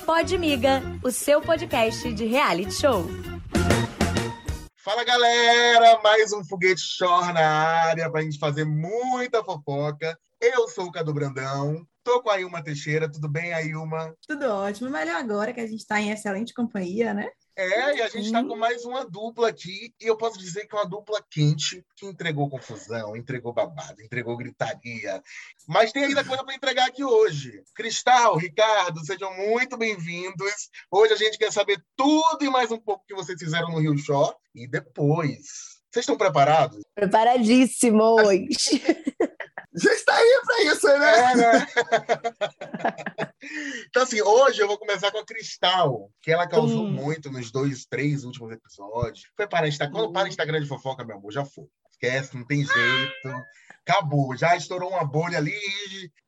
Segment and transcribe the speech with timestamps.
[0.00, 3.04] Pode Miga, o seu podcast de reality show.
[4.76, 10.18] Fala galera, mais um foguete shore na área para a gente fazer muita fofoca.
[10.40, 14.14] Eu sou o Cadu Brandão, tô com a Ilma Teixeira, tudo bem, Ailma?
[14.26, 17.28] Tudo ótimo, melhor agora que a gente está em excelente companhia, né?
[17.54, 20.74] É, e a gente está com mais uma dupla aqui, e eu posso dizer que
[20.74, 25.22] é uma dupla quente, que entregou confusão, entregou babado, entregou gritaria.
[25.68, 27.62] Mas tem ainda coisa para entregar aqui hoje.
[27.74, 30.70] Cristal, Ricardo, sejam muito bem-vindos.
[30.90, 33.98] Hoje a gente quer saber tudo e mais um pouco que vocês fizeram no Rio
[33.98, 34.34] Show.
[34.54, 35.71] E depois.
[35.92, 36.82] Vocês estão preparados?
[36.94, 38.22] Preparadíssimos!
[39.74, 41.18] Já está aí para isso, né?
[41.18, 41.66] É, né?
[43.88, 46.90] então, assim, hoje eu vou começar com a Cristal, que ela causou hum.
[46.90, 49.26] muito nos dois, três últimos episódios.
[49.36, 49.92] Foi para Instagram.
[49.94, 51.66] Quando para Instagram de fofoca, meu amor, já foi.
[51.90, 53.44] Esquece, não tem jeito.
[53.86, 54.36] Acabou.
[54.36, 55.52] Já estourou uma bolha ali,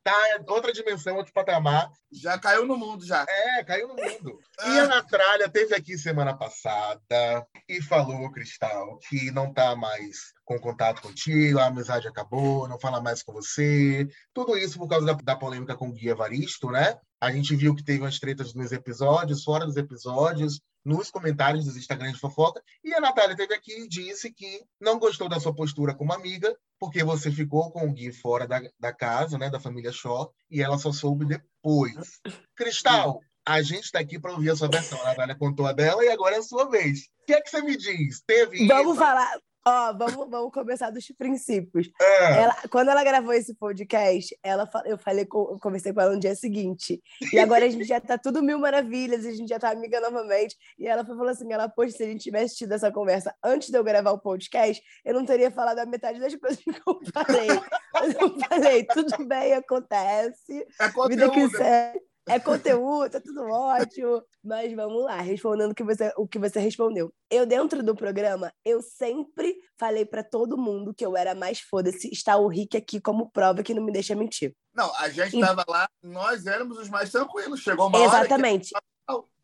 [0.02, 0.14] tá
[0.48, 1.90] outra dimensão, outro patamar.
[2.12, 3.24] Já caiu no mundo, já.
[3.28, 4.38] É, caiu no mundo.
[4.66, 10.58] E a Natália teve aqui semana passada e falou, Cristal, que não tá mais com
[10.58, 14.06] contato contigo, a amizade acabou, não fala mais com você.
[14.32, 16.96] Tudo isso por causa da, da polêmica com o Guia Varisto, né?
[17.20, 21.76] A gente viu que teve umas tretas nos episódios, fora dos episódios, nos comentários dos
[21.76, 22.62] Instagrams de fofoca.
[22.82, 26.54] E a Natália teve aqui e disse que não gostou da sua postura como amiga,
[26.78, 30.62] porque você ficou com o Gui fora da, da casa, né, da família Shaw, e
[30.62, 32.20] ela só soube depois.
[32.54, 35.00] Cristal, a gente está aqui para ouvir a sua versão.
[35.02, 37.08] A Natália contou a dela e agora é a sua vez.
[37.22, 38.22] O que é que você me diz?
[38.26, 39.04] Teve Vamos isso?
[39.04, 39.38] falar.
[39.66, 41.90] Ó, vamos, vamos começar dos princípios.
[42.00, 42.42] É.
[42.42, 46.34] Ela, quando ela gravou esse podcast, ela, eu falei, eu conversei com ela no dia
[46.34, 47.02] seguinte.
[47.32, 50.54] E agora a gente já tá tudo mil maravilhas, a gente já tá amiga novamente.
[50.78, 53.78] E ela falou assim: ela, poxa, se a gente tivesse tido essa conversa antes de
[53.78, 57.48] eu gravar o podcast, eu não teria falado a metade das coisas que eu falei.
[57.94, 60.66] Mas eu falei, tudo bem, acontece.
[60.78, 61.08] É conteúdo.
[61.08, 64.22] Vida que segue é conteúdo, tá tudo ótimo.
[64.42, 67.12] Mas vamos lá, respondendo o que você, o que você respondeu.
[67.30, 72.08] Eu, dentro do programa, eu sempre falei para todo mundo que eu era mais foda-se.
[72.12, 74.54] Está o Rick aqui como prova que não me deixa mentir.
[74.74, 77.60] Não, a gente estava lá, nós éramos os mais tranquilos.
[77.60, 78.70] Chegou uma Exatamente.
[78.74, 78.82] hora.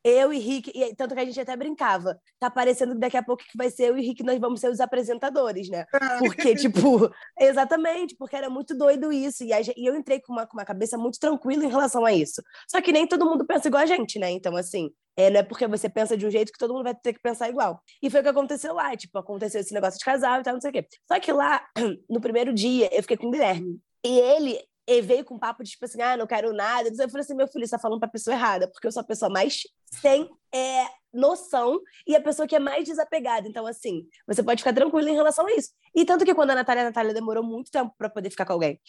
[0.03, 2.19] Eu e Rick, e tanto que a gente até brincava.
[2.39, 4.71] Tá parecendo que daqui a pouco que vai ser eu e Rick, nós vamos ser
[4.71, 5.85] os apresentadores, né?
[6.19, 9.45] Porque, tipo, exatamente, porque era muito doido isso.
[9.45, 12.13] E, a, e eu entrei com uma, com uma cabeça muito tranquila em relação a
[12.13, 12.43] isso.
[12.69, 14.31] Só que nem todo mundo pensa igual a gente, né?
[14.31, 16.95] Então, assim, é, não é porque você pensa de um jeito que todo mundo vai
[16.95, 17.83] ter que pensar igual.
[18.03, 20.61] E foi o que aconteceu lá, tipo, aconteceu esse negócio de casal e tal, não
[20.61, 20.87] sei o quê.
[21.07, 21.63] Só que lá,
[22.09, 23.79] no primeiro dia, eu fiquei com o Guilherme.
[24.05, 24.59] E ele
[24.91, 26.89] e veio com um papo de tipo assim, ah, não quero nada.
[26.89, 29.05] Eu falei assim, meu filho, você tá falando pra pessoa errada, porque eu sou a
[29.05, 33.49] pessoa mais sem é, noção e a pessoa que é mais desapegada.
[33.49, 35.71] Então, assim, você pode ficar tranquilo em relação a isso.
[35.95, 38.53] E tanto que quando a Natália, a Natália demorou muito tempo para poder ficar com
[38.53, 38.81] alguém.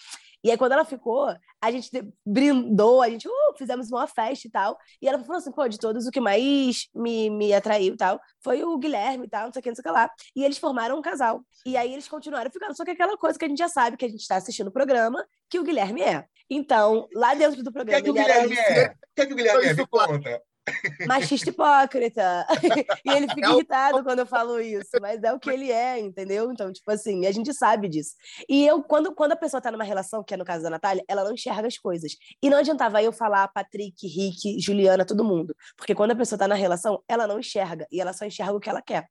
[0.43, 1.27] E aí, quando ela ficou,
[1.61, 1.89] a gente
[2.25, 4.77] brindou, a gente uh, fizemos uma festa e tal.
[4.99, 8.19] E ela falou assim: pô, de todos, o que mais me, me atraiu e tal
[8.43, 10.09] foi o Guilherme e tal, não sei o que, não sei o que lá.
[10.35, 11.41] E eles formaram um casal.
[11.63, 12.75] E aí eles continuaram ficando.
[12.75, 14.71] Só que aquela coisa que a gente já sabe, que a gente está assistindo o
[14.71, 16.25] programa, que o Guilherme é.
[16.49, 17.99] Então, lá dentro do programa.
[17.99, 18.87] O que é que o Guilherme é?
[18.87, 19.73] O que é que o Guilherme é?
[19.73, 20.41] Me conta
[21.07, 22.45] machista hipócrita.
[23.05, 25.99] e ele fica é irritado quando eu falo isso, mas é o que ele é,
[25.99, 26.51] entendeu?
[26.51, 28.11] Então, tipo assim, a gente sabe disso.
[28.47, 31.03] E eu, quando, quando a pessoa tá numa relação, que é no caso da Natália,
[31.07, 32.13] ela não enxerga as coisas.
[32.41, 35.55] E não adiantava eu falar Patrick, Rick, Juliana, todo mundo.
[35.75, 37.85] Porque quando a pessoa tá na relação, ela não enxerga.
[37.91, 39.07] E ela só enxerga o que ela quer.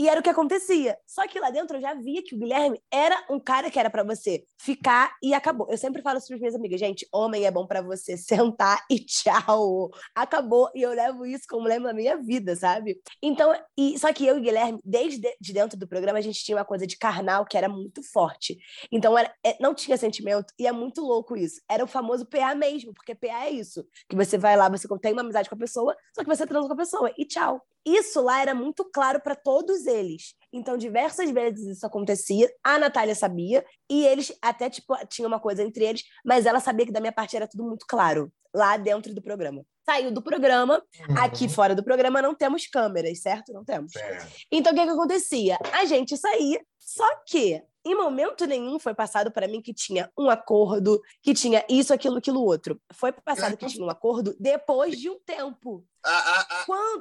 [0.00, 0.96] E era o que acontecia.
[1.06, 3.90] Só que lá dentro eu já via que o Guilherme era um cara que era
[3.90, 5.66] para você ficar e acabou.
[5.68, 8.98] Eu sempre falo isso para minhas amigas, gente, homem é bom para você sentar e
[8.98, 9.90] tchau.
[10.14, 10.70] Acabou.
[10.74, 12.98] E eu levo isso como lembro da minha vida, sabe?
[13.22, 16.56] Então, e só que eu e Guilherme, desde de dentro do programa, a gente tinha
[16.56, 18.56] uma coisa de carnal que era muito forte.
[18.90, 21.60] Então, era, é, não tinha sentimento e é muito louco isso.
[21.70, 25.12] Era o famoso PA mesmo, porque PA é isso, que você vai lá, você tem
[25.12, 27.60] uma amizade com a pessoa, só que você transa com a pessoa e tchau.
[27.86, 30.34] Isso lá era muito claro para todos eles.
[30.52, 32.50] Então, diversas vezes isso acontecia.
[32.62, 36.86] A Natália sabia, e eles até tipo, tinha uma coisa entre eles, mas ela sabia
[36.86, 39.64] que da minha parte era tudo muito claro, lá dentro do programa.
[39.84, 41.18] Saiu do programa, uhum.
[41.18, 43.52] aqui fora do programa não temos câmeras, certo?
[43.52, 43.94] Não temos.
[43.96, 44.18] É.
[44.52, 45.58] Então, o que, que acontecia?
[45.72, 50.28] A gente saía, só que em momento nenhum foi passado para mim que tinha um
[50.28, 52.80] acordo, que tinha isso, aquilo, aquilo outro.
[52.92, 55.86] Foi passado que tinha um acordo depois de um tempo.
[56.04, 57.00] A, a, a, Quando...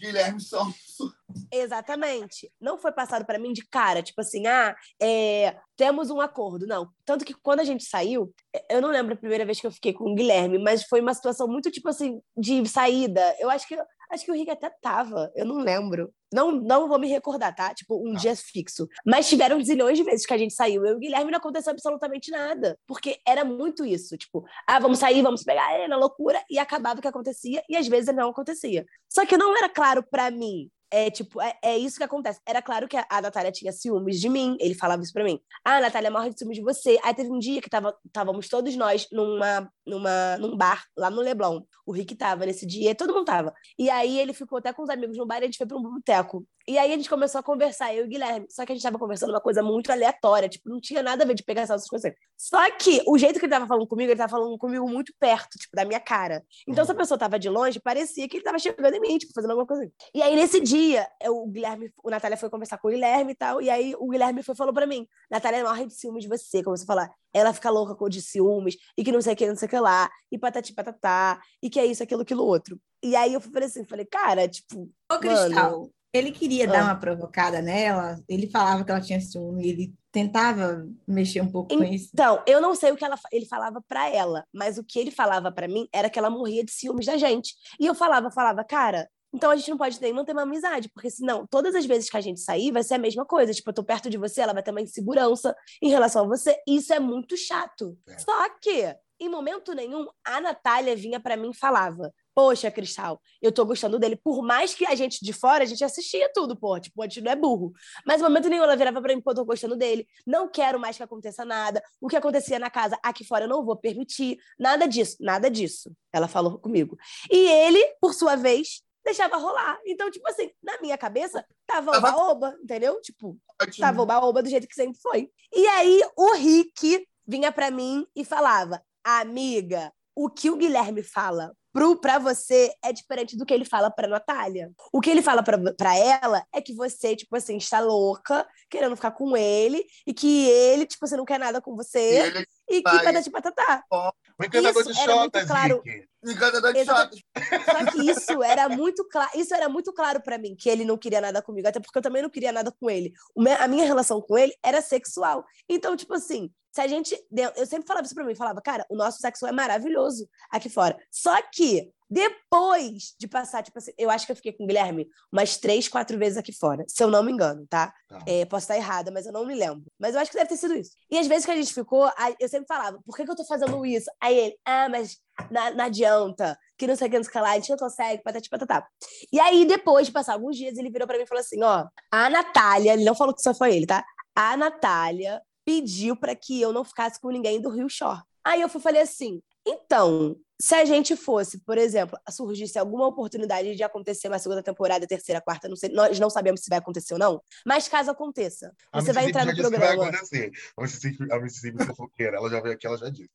[0.00, 1.12] Guilherme Sonso.
[1.52, 2.52] Exatamente.
[2.60, 6.66] Não foi passado para mim de cara, tipo assim, ah, é, temos um acordo.
[6.66, 6.88] Não.
[7.04, 8.34] Tanto que quando a gente saiu,
[8.68, 11.14] eu não lembro a primeira vez que eu fiquei com o Guilherme, mas foi uma
[11.14, 13.36] situação muito, tipo assim, de saída.
[13.38, 13.76] Eu acho que
[14.12, 16.12] Acho que o Rick até tava, eu não lembro.
[16.32, 17.74] Não, não vou me recordar, tá?
[17.74, 18.20] Tipo, um Tá.
[18.20, 18.88] dia fixo.
[19.04, 20.84] Mas tiveram zilhões de vezes que a gente saiu.
[20.84, 22.78] Eu e o Guilherme não aconteceu absolutamente nada.
[22.86, 24.16] Porque era muito isso.
[24.16, 26.42] Tipo, ah, vamos sair, vamos pegar ele na loucura.
[26.50, 27.62] E acabava o que acontecia.
[27.68, 28.84] E às vezes não acontecia.
[29.08, 30.70] Só que não era claro pra mim.
[30.94, 32.38] É tipo, é, é isso que acontece.
[32.46, 34.58] Era claro que a, a Natália tinha ciúmes de mim.
[34.60, 35.40] Ele falava isso pra mim.
[35.64, 36.98] Ah, a Natália morre de ciúmes de você.
[37.02, 41.22] Aí teve um dia que tava, estávamos todos nós numa, numa, num bar lá no
[41.22, 41.62] Leblon.
[41.86, 43.54] O Rick tava nesse dia, todo mundo tava.
[43.78, 45.78] E aí ele ficou até com os amigos no bar e a gente foi pra
[45.78, 46.46] um boteco.
[46.68, 48.46] E aí a gente começou a conversar, eu e o Guilherme.
[48.50, 51.26] Só que a gente tava conversando uma coisa muito aleatória, tipo, não tinha nada a
[51.26, 52.12] ver de pegar essas coisas.
[52.36, 55.58] Só que o jeito que ele tava falando comigo, ele tava falando comigo muito perto,
[55.58, 56.44] tipo, da minha cara.
[56.66, 59.32] Então, se a pessoa tava de longe, parecia que ele tava chegando em mim, tipo,
[59.34, 59.90] fazendo alguma coisa.
[60.14, 63.36] E aí, nesse dia, eu- o Guilherme, o Natália foi conversar com o Guilherme e
[63.36, 66.62] tal, e aí o Guilherme foi falou pra mim: Natália morre de ciúmes de você,
[66.62, 67.10] começou a falar.
[67.34, 69.70] Ela fica louca com de ciúmes, e que não sei o que, não sei o
[69.70, 72.78] que lá, e patati patatá, e que é isso, aquilo, aquilo outro.
[73.02, 75.90] E aí eu falei assim, falei, cara, tipo, Ô, Cristal, Mano.
[76.12, 76.72] Ele queria Ah.
[76.72, 81.74] dar uma provocada nela, ele falava que ela tinha ciúme, ele tentava mexer um pouco
[81.74, 82.10] com isso.
[82.12, 85.10] Então, eu não sei o que ela, ele falava pra ela, mas o que ele
[85.10, 87.54] falava pra mim era que ela morria de ciúmes da gente.
[87.80, 91.08] E eu falava, falava, cara, então a gente não pode nem manter uma amizade, porque
[91.08, 93.54] senão, todas as vezes que a gente sair, vai ser a mesma coisa.
[93.54, 96.54] Tipo, eu tô perto de você, ela vai ter uma insegurança em relação a você.
[96.68, 97.96] Isso é muito chato.
[98.06, 98.18] É.
[98.18, 102.12] Só que, em momento nenhum, a Natália vinha pra mim e falava.
[102.34, 104.16] Poxa, Cristal, eu tô gostando dele.
[104.16, 106.80] Por mais que a gente de fora, a gente assistia tudo, pô.
[106.80, 107.72] Tipo, a gente não é burro.
[108.06, 110.06] Mas no momento nenhum ela virava pra mim, pô, tô gostando dele.
[110.26, 111.82] Não quero mais que aconteça nada.
[112.00, 114.38] O que acontecia na casa aqui fora eu não vou permitir.
[114.58, 115.94] Nada disso, nada disso.
[116.12, 116.96] Ela falou comigo.
[117.30, 119.78] E ele, por sua vez, deixava rolar.
[119.86, 122.98] Então, tipo assim, na minha cabeça, tava oba-oba, entendeu?
[123.02, 123.38] Tipo,
[123.78, 125.30] tava oba-oba do jeito que sempre foi.
[125.54, 131.52] E aí, o Rick vinha pra mim e falava, amiga, o que o Guilherme fala
[131.72, 134.70] pro, pra você é diferente do que ele fala pra Natália.
[134.92, 139.12] O que ele fala pra ela é que você, tipo assim, está louca, querendo ficar
[139.12, 142.46] com ele, e que ele, tipo assim, não quer nada com E você, ele
[142.78, 143.84] e vai- patati patatá.
[143.90, 145.82] O encantador Isso de Xotas, claro.
[146.24, 147.16] Encantador de Exato.
[147.16, 147.64] shotas.
[147.64, 150.96] Só que isso era muito claro, isso era muito claro para mim que ele não
[150.96, 153.12] queria nada comigo, até porque eu também não queria nada com ele.
[153.58, 155.44] A minha relação com ele era sexual.
[155.68, 157.14] Então, tipo assim, se a gente,
[157.56, 160.96] eu sempre falava isso para mim, falava, cara, o nosso sexo é maravilhoso aqui fora.
[161.10, 165.08] Só que depois de passar, tipo assim, eu acho que eu fiquei com o Guilherme
[165.32, 167.92] umas três, quatro vezes aqui fora, se eu não me engano, tá?
[168.08, 168.18] Tá.
[168.26, 169.84] É, posso estar errada, mas eu não me lembro.
[169.98, 170.92] Mas eu acho que deve ter sido isso.
[171.10, 173.44] E às vezes que a gente ficou, eu sempre falava, por que, que eu tô
[173.44, 174.10] fazendo isso?
[174.20, 175.16] Aí ele, ah, mas
[175.50, 177.70] na- não adianta, que não sei o que, não sei o que lá, a gente
[177.70, 178.86] não consegue, patati patatá.
[179.32, 181.86] E aí, depois de passar alguns dias, ele virou pra mim e falou assim: ó,
[182.10, 184.04] a Natália, ele não falou que só foi ele, tá?
[184.34, 188.20] A Natália pediu pra que eu não ficasse com ninguém do Rio Shore.
[188.44, 193.74] Aí eu fui falei assim: então, se a gente fosse, por exemplo, surgisse alguma oportunidade
[193.74, 197.14] de acontecer uma segunda temporada, terceira, quarta, não sei, nós não sabemos se vai acontecer
[197.14, 200.04] ou não, mas caso aconteça, A você vai entrar no que vai programa.
[200.04, 200.52] acontecer.
[200.76, 203.28] A Mississippi, a Mississippi fofoqueira, ela já veio aqui, ela já disse.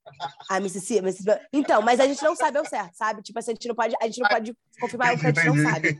[0.49, 1.45] A Mississippi, Mississippi.
[1.51, 3.21] Então, mas a gente não sabe ao certo, sabe?
[3.21, 5.45] Tipo assim, a gente não pode, a gente não pode confirmar o que a gente
[5.47, 5.99] não sabe.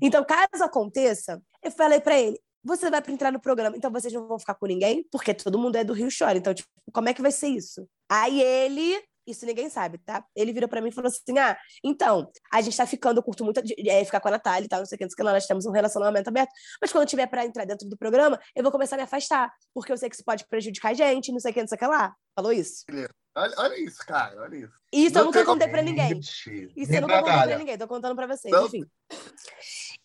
[0.00, 4.28] Então, caso aconteça, eu falei pra ele: você vai entrar no programa, então vocês não
[4.28, 6.38] vão ficar com ninguém, porque todo mundo é do Rio Chora.
[6.38, 7.88] Então, tipo, como é que vai ser isso?
[8.08, 9.02] Aí ele.
[9.26, 10.24] Isso ninguém sabe, tá?
[10.34, 13.44] Ele virou pra mim e falou assim: Ah, então, a gente tá ficando, eu curto
[13.44, 15.16] muito é, ficar com a Natália e tal, não sei o que, não sei o
[15.16, 16.50] que, lá, nós temos um relacionamento aberto,
[16.80, 19.92] mas quando tiver pra entrar dentro do programa, eu vou começar a me afastar, porque
[19.92, 21.78] eu sei que isso pode prejudicar a gente, não sei o que, não sei o
[21.78, 22.14] que lá.
[22.34, 22.84] Falou isso.
[23.36, 24.72] Olha, olha isso, cara, olha isso.
[24.92, 26.18] Isso eu Não nunca tem contei pra ninguém.
[26.18, 28.66] Isso eu nunca contei pra ninguém, tô contando pra vocês, Não.
[28.66, 28.84] enfim.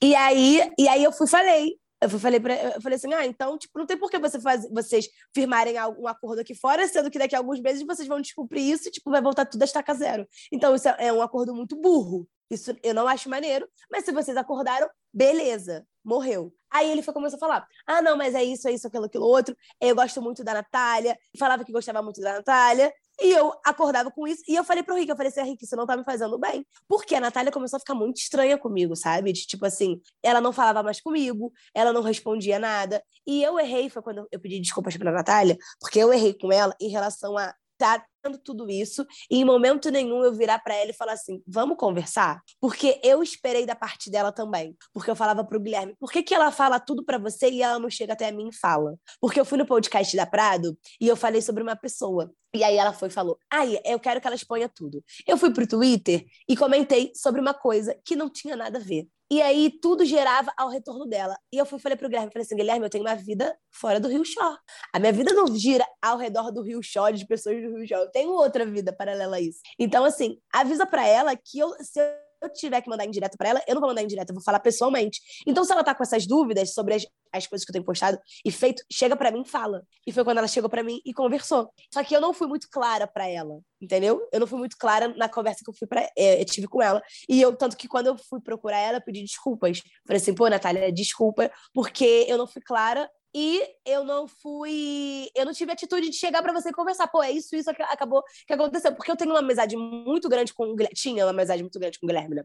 [0.01, 1.79] E aí, e aí eu fui e falei.
[2.05, 4.69] Eu falei, pra, eu falei assim: ah, então, tipo, não tem por que você faz,
[4.69, 8.69] vocês firmarem algum acordo aqui fora, sendo que daqui a alguns meses vocês vão descobrir
[8.69, 10.27] isso e, tipo, vai voltar tudo a estaca zero.
[10.51, 12.27] Então, isso é, é um acordo muito burro.
[12.49, 16.53] Isso eu não acho maneiro, mas se vocês acordaram, beleza, morreu.
[16.69, 19.25] Aí ele foi começou a falar: ah, não, mas é isso, é isso, aquilo, aquilo
[19.25, 19.55] outro.
[19.79, 22.93] Eu gosto muito da Natália, falava que gostava muito da Natália.
[23.21, 25.75] E eu acordava com isso, e eu falei pro Rick, eu falei assim, Rick, isso
[25.77, 26.67] não tá me fazendo bem.
[26.85, 29.31] Porque a Natália começou a ficar muito estranha comigo, sabe?
[29.31, 33.01] De, tipo assim, ela não falava mais comigo, ela não respondia nada.
[33.25, 36.75] E eu errei, foi quando eu pedi desculpas pra Natália, porque eu errei com ela
[36.81, 40.93] em relação a tá tudo isso e em momento nenhum eu virar pra ela e
[40.93, 42.41] falar assim, vamos conversar?
[42.59, 44.75] Porque eu esperei da parte dela também.
[44.93, 47.79] Porque eu falava pro Guilherme, por que, que ela fala tudo pra você e ela
[47.79, 48.95] não chega até mim e fala?
[49.19, 52.31] Porque eu fui no podcast da Prado e eu falei sobre uma pessoa.
[52.53, 55.03] E aí ela foi e falou, ai, eu quero que ela exponha tudo.
[55.27, 59.07] Eu fui pro Twitter e comentei sobre uma coisa que não tinha nada a ver.
[59.31, 61.35] E aí tudo gerava ao retorno dela.
[61.51, 64.07] E eu fui falei pro Guilherme, falei assim, Guilherme, eu tenho uma vida fora do
[64.07, 64.57] Rio Shore.
[64.93, 68.01] A minha vida não gira ao redor do Rio Shore, de pessoas do Rio Shore.
[68.01, 69.59] Eu tenho outra vida paralela a isso.
[69.79, 71.99] Então, assim, avisa pra ela que eu, se
[72.45, 74.59] eu tiver que mandar indireta pra ela, eu não vou mandar indireta, eu vou falar
[74.59, 75.19] pessoalmente.
[75.45, 78.19] Então, se ela tá com essas dúvidas sobre as, as coisas que eu tenho postado
[78.43, 79.83] e feito, chega pra mim e fala.
[80.05, 81.69] E foi quando ela chegou pra mim e conversou.
[81.93, 84.27] Só que eu não fui muito clara pra ela, entendeu?
[84.31, 86.81] Eu não fui muito clara na conversa que eu fui para é, eu tive com
[86.81, 87.01] ela.
[87.27, 89.81] E eu, tanto que quando eu fui procurar ela, eu pedi desculpas.
[90.05, 95.43] Falei assim, pô, Natália, desculpa, porque eu não fui clara e eu não fui, eu
[95.43, 98.23] não tive atitude de chegar para você e conversar, pô, é isso, isso que acabou
[98.47, 101.61] que aconteceu, porque eu tenho uma amizade muito grande com o Guilherme, tinha uma amizade
[101.61, 102.43] muito grande com o Guilherme, né?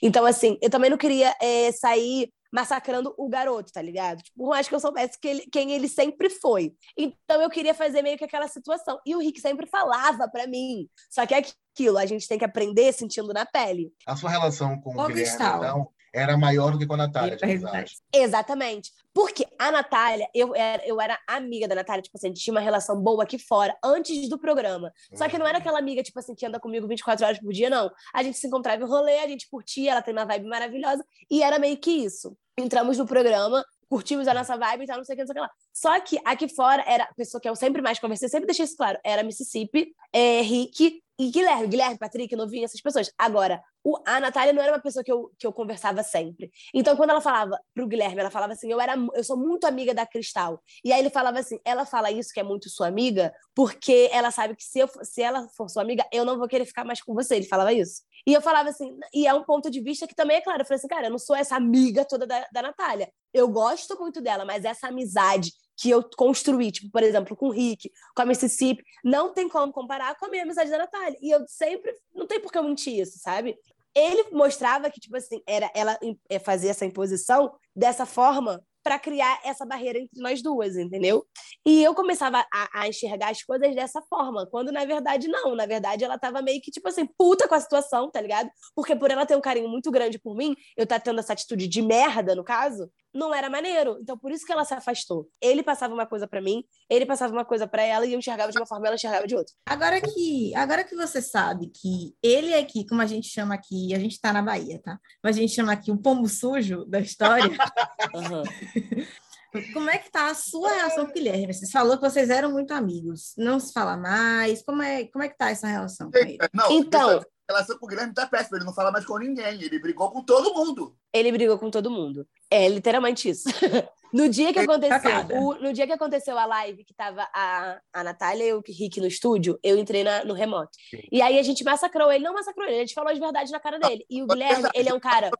[0.00, 4.22] Então, assim, eu também não queria é, sair massacrando o garoto, tá ligado?
[4.22, 6.72] Tipo, por mais que eu soubesse que ele, quem ele sempre foi.
[6.96, 8.98] Então eu queria fazer meio que aquela situação.
[9.04, 10.88] E o Rick sempre falava para mim.
[11.10, 13.92] Só que é aquilo, a gente tem que aprender sentindo na pele.
[14.06, 15.58] A sua relação com o, O Guilherme, Cristal.
[15.58, 17.84] então, era maior do que com a Natália, perguntar.
[18.12, 18.90] Exatamente.
[19.12, 22.54] Porque a Natália, eu era, eu era amiga da Natália, tipo assim, a gente tinha
[22.54, 24.92] uma relação boa aqui fora, antes do programa.
[25.14, 27.68] Só que não era aquela amiga, tipo assim, que anda comigo 24 horas por dia,
[27.68, 27.90] não.
[28.14, 31.42] A gente se encontrava em rolê, a gente curtia, ela tem uma vibe maravilhosa, e
[31.42, 32.36] era meio que isso.
[32.56, 35.32] Entramos no programa, curtimos a nossa vibe e tal, não sei o que, não sei
[35.32, 35.50] o que lá.
[35.72, 38.76] Só que aqui fora era a pessoa que eu sempre mais conversei, sempre deixei isso
[38.76, 41.66] claro, era Mississippi, é, Rick e Guilherme.
[41.66, 43.10] Guilherme, Patrick, Novinha, essas pessoas.
[43.18, 46.50] Agora, o, a Natália não era uma pessoa que eu, que eu conversava sempre.
[46.72, 49.92] Então, quando ela falava pro Guilherme, ela falava assim: eu, era, eu sou muito amiga
[49.92, 50.62] da Cristal.
[50.84, 54.30] E aí ele falava assim: ela fala isso que é muito sua amiga, porque ela
[54.30, 57.02] sabe que se, eu, se ela for sua amiga, eu não vou querer ficar mais
[57.02, 57.36] com você.
[57.36, 58.02] Ele falava isso.
[58.26, 60.60] E eu falava assim, e é um ponto de vista que também é claro.
[60.62, 63.10] Eu falei assim, cara, eu não sou essa amiga toda da, da Natália.
[63.32, 67.52] Eu gosto muito dela, mas essa amizade que eu construí, tipo, por exemplo, com o
[67.52, 71.16] Rick, com a Mississippi, não tem como comparar com a minha amizade da Natália.
[71.22, 73.56] E eu sempre, não tem por que eu mentir isso, sabe?
[73.94, 75.96] Ele mostrava que, tipo assim, era ela
[76.28, 81.24] eh, fazia essa imposição dessa forma para criar essa barreira entre nós duas, entendeu?
[81.66, 85.54] E eu começava a, a enxergar as coisas dessa forma, quando na verdade não.
[85.54, 88.50] Na verdade, ela tava meio que, tipo assim, puta com a situação, tá ligado?
[88.74, 91.68] Porque por ela ter um carinho muito grande por mim, eu tá tendo essa atitude
[91.68, 93.98] de merda, no caso, não era maneiro.
[94.00, 95.28] Então, por isso que ela se afastou.
[95.40, 98.52] Ele passava uma coisa para mim, ele passava uma coisa para ela, e eu enxergava
[98.52, 99.52] de uma forma, ela enxergava de outra.
[99.66, 103.94] Agora que, agora que você sabe que ele é aqui, como a gente chama aqui,
[103.94, 104.98] a gente tá na Bahia, tá?
[105.22, 107.50] Mas a gente chama aqui o pombo sujo da história.
[109.72, 111.54] Como é que tá a sua relação com o Guilherme?
[111.54, 113.32] Você falou que vocês eram muito amigos.
[113.36, 114.62] Não se fala mais.
[114.62, 116.36] Como é, como é que tá essa relação com ele?
[116.52, 118.58] Não, Então- essa relação com o Guilherme tá péssima.
[118.58, 119.62] Ele não fala mais com ninguém.
[119.62, 120.94] Ele brigou com todo mundo.
[121.12, 122.26] Ele brigou com todo mundo.
[122.50, 123.44] É literalmente isso.
[124.10, 125.38] No dia que aconteceu, Cagada.
[125.38, 128.98] o- no dia que aconteceu a live, que tava a, a Natália e o Rick
[129.02, 130.70] no estúdio, eu entrei na- no remoto.
[131.12, 133.60] E aí a gente massacrou ele, não massacrou ele, a gente falou de verdade na
[133.60, 134.06] cara dele.
[134.08, 135.30] E o Guilherme, ele é um cara,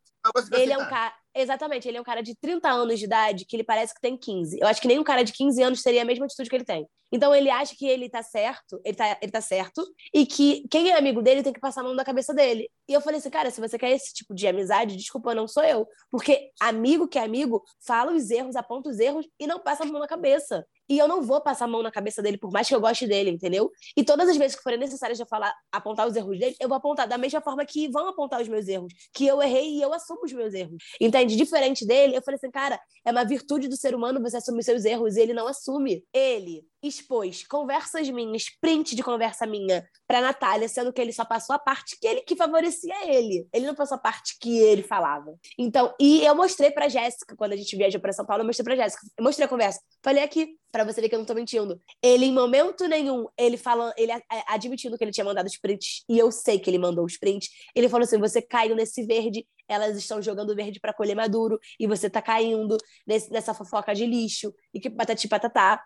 [0.53, 3.57] ele é um cara, exatamente, ele é um cara de 30 anos de idade, que
[3.57, 4.59] ele parece que tem 15.
[4.61, 6.87] Eu acho que nenhum cara de 15 anos teria a mesma atitude que ele tem.
[7.11, 9.83] Então ele acha que ele tá certo, ele tá, ele tá certo,
[10.13, 12.69] e que quem é amigo dele tem que passar a mão na cabeça dele.
[12.87, 15.58] E eu falei assim, cara, se você quer esse tipo de amizade, desculpa, não sou
[15.61, 15.87] eu.
[16.11, 19.87] Porque amigo que é amigo, fala os erros, aponta os erros e não passa a
[19.87, 20.67] mão na cabeça.
[20.89, 23.07] E eu não vou passar a mão na cabeça dele, por mais que eu goste
[23.07, 23.71] dele, entendeu?
[23.97, 26.69] E todas as vezes que forem necessárias de eu falar, apontar os erros dele, eu
[26.69, 28.93] vou apontar da mesma forma que vão apontar os meus erros.
[29.13, 30.83] Que eu errei e eu assumo os meus erros.
[31.01, 31.37] Entende?
[31.37, 34.85] Diferente dele, eu falei assim, cara, é uma virtude do ser humano você assumir seus
[34.85, 36.05] erros e ele não assume.
[36.13, 41.55] Ele expôs conversas minhas, print de conversa minha pra Natália, sendo que ele só passou
[41.55, 43.47] a parte que ele que favorecia ele.
[43.53, 45.35] Ele não passou a parte que ele falava.
[45.59, 48.65] Então, e eu mostrei pra Jéssica, quando a gente viajou pra São Paulo, eu mostrei
[48.65, 49.07] pra Jéssica.
[49.17, 49.81] Eu mostrei a conversa.
[50.03, 51.81] Falei aqui, pra você ver que eu não tô mentindo.
[52.03, 56.05] Ele, em momento nenhum, ele falando, ele a- admitindo que ele tinha mandado os prints,
[56.09, 57.49] e eu sei que ele mandou os prints.
[57.75, 61.87] Ele falou assim: você caiu nesse verde, elas estão jogando verde pra colher maduro, e
[61.87, 65.83] você tá caindo nesse- nessa fofoca de lixo, e que patati patatá.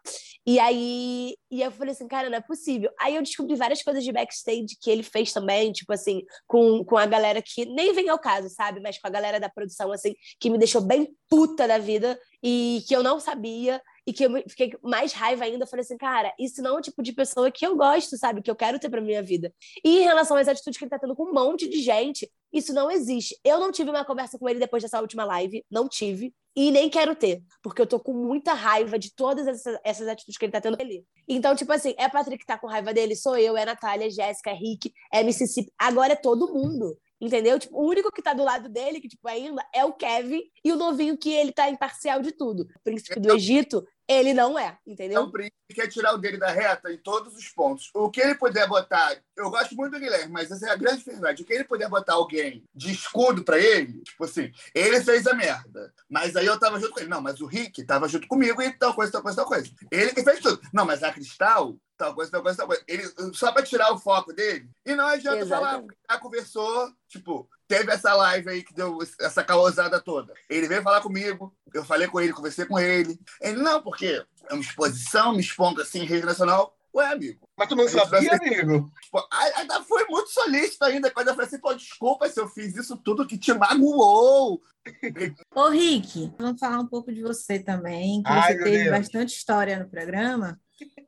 [0.47, 2.91] E aí, e eu falei assim, cara, não é possível.
[3.01, 6.97] Aí eu descobri várias coisas de backstage que ele fez também, tipo assim, com, com
[6.97, 8.81] a galera que nem vem ao caso, sabe?
[8.81, 12.83] Mas com a galera da produção, assim, que me deixou bem puta da vida e
[12.89, 15.67] que eu não sabia e que eu fiquei mais raiva ainda.
[15.67, 18.43] Falei assim, cara, isso não é o tipo de pessoa que eu gosto, sabe?
[18.43, 19.53] Que eu quero ter pra minha vida.
[19.85, 22.73] E em relação às atitudes que ele tá tendo com um monte de gente, isso
[22.73, 23.39] não existe.
[23.45, 26.35] Eu não tive uma conversa com ele depois dessa última live, não tive.
[26.55, 30.37] E nem quero ter, porque eu tô com muita raiva de todas essas, essas atitudes
[30.37, 31.03] que ele tá tendo ele.
[31.27, 34.11] Então, tipo assim, é Patrick que tá com raiva dele, sou eu, é Natália, é
[34.11, 35.73] Jéssica, é Rick, é Mississippi.
[35.79, 36.95] Agora é todo mundo.
[37.23, 37.57] Entendeu?
[37.57, 40.73] Tipo, o único que tá do lado dele, que, tipo, ainda é o Kevin e
[40.73, 42.65] o novinho que ele tá imparcial de tudo.
[42.65, 45.23] O príncipe do Egito, ele não é, entendeu?
[45.23, 47.91] um príncipe que quer tirar o dele da reta em todos os pontos.
[47.95, 51.05] O que ele puder botar, eu gosto muito do Guilherme, mas essa é a grande
[51.05, 51.43] verdade.
[51.43, 55.35] O que ele puder botar alguém de escudo pra ele, tipo assim, ele fez a
[55.35, 55.93] merda.
[56.09, 57.09] Mas aí eu tava junto com ele.
[57.09, 59.71] Não, mas o Rick tava junto comigo e tal coisa, tal coisa, tal coisa.
[59.91, 60.61] Ele que fez tudo.
[60.73, 62.83] Não, mas a Cristal, tal coisa, tal coisa, tal coisa.
[62.87, 64.69] Ele, só pra tirar o foco dele.
[64.85, 65.87] E não adianta falar, Exatamente.
[65.87, 70.35] porque já conversou, tipo, teve essa live aí que deu essa causada toda.
[70.49, 73.19] Ele veio falar comigo, eu falei com ele, conversei com ele.
[73.41, 76.77] Ele, não, porque é uma exposição, me expondo assim em rede nacional.
[76.95, 77.41] Ué, amigo.
[77.57, 78.93] Mas tu não sabia, amigo?
[79.11, 79.27] Pô,
[79.57, 82.99] ainda foi muito solícito ainda, quando eu falei assim, pô, desculpa se eu fiz isso
[82.99, 84.61] tudo que te magoou.
[85.55, 88.91] Ô, Rick, vamos falar um pouco de você também, que Ai, você teve Deus.
[88.91, 90.61] bastante história no programa.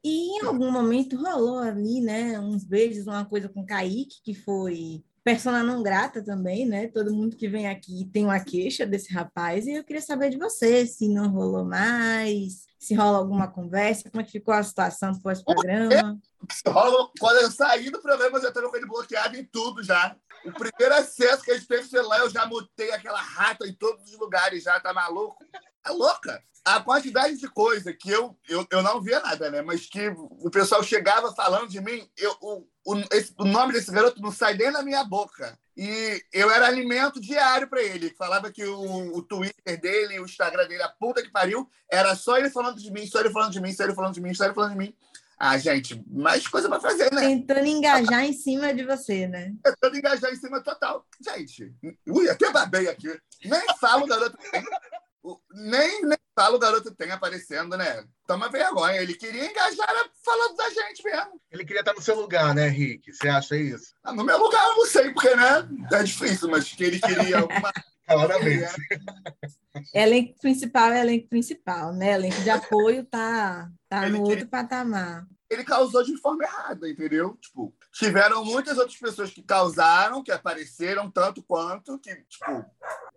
[0.03, 4.35] E em algum momento rolou ali, né, uns beijos, uma coisa com o Kaique, que
[4.35, 6.87] foi persona não grata também, né?
[6.89, 10.37] Todo mundo que vem aqui tem uma queixa desse rapaz, e eu queria saber de
[10.37, 15.19] você, se não rolou mais, se rola alguma conversa, como é que ficou a situação
[15.21, 16.21] pós-programa.
[16.67, 20.15] Rola- Quando eu saí do programa, eu já estava com ele bloqueado em tudo já.
[20.45, 23.73] O primeiro acesso que a gente teve no celular, eu já mutei aquela rata em
[23.73, 25.43] todos os lugares já, tá maluco?
[25.87, 26.43] É louca.
[26.67, 29.63] A quantidade de coisa que eu, eu, eu não via nada, né?
[29.63, 33.91] Mas que o pessoal chegava falando de mim, eu, o, o, esse- o nome desse
[33.91, 35.59] garoto não sai nem da minha boca.
[35.77, 38.15] E eu era alimento diário para ele.
[38.17, 42.37] Falava que o, o Twitter dele, o Instagram dele, a puta que pariu, era só
[42.39, 44.45] ele falando de mim, só ele falando de mim, só ele falando de mim, só
[44.45, 44.95] ele falando de mim.
[45.37, 47.23] Ah, gente, mais coisa pra fazer, né?
[47.23, 49.53] Tentando engajar em cima de você, né?
[49.65, 51.05] Tentando engajar em cima total.
[51.21, 51.75] Gente,
[52.07, 53.09] ui, até babei aqui.
[53.45, 54.39] Nem falo garoto
[55.53, 58.05] Nem, nem falo o garoto tem aparecendo, né?
[58.27, 59.01] Toma vergonha.
[59.01, 59.89] Ele queria engajar
[60.25, 61.41] falando da gente mesmo.
[61.51, 63.13] Ele queria estar no seu lugar, né, Rick?
[63.13, 63.95] Você acha isso?
[64.03, 65.69] Ah, No meu lugar, eu não sei, porque, né?
[65.93, 67.73] É difícil, mas que ele queria alguma.
[68.07, 68.69] Claramente.
[69.95, 72.13] Elenco principal é elenco principal, né?
[72.13, 75.27] Elenco de apoio tá, tá Ele no queria- outro patamar.
[75.51, 77.37] ele causou de forma errada, entendeu?
[77.41, 82.65] Tipo, tiveram muitas outras pessoas que causaram, que apareceram tanto quanto, que, tipo,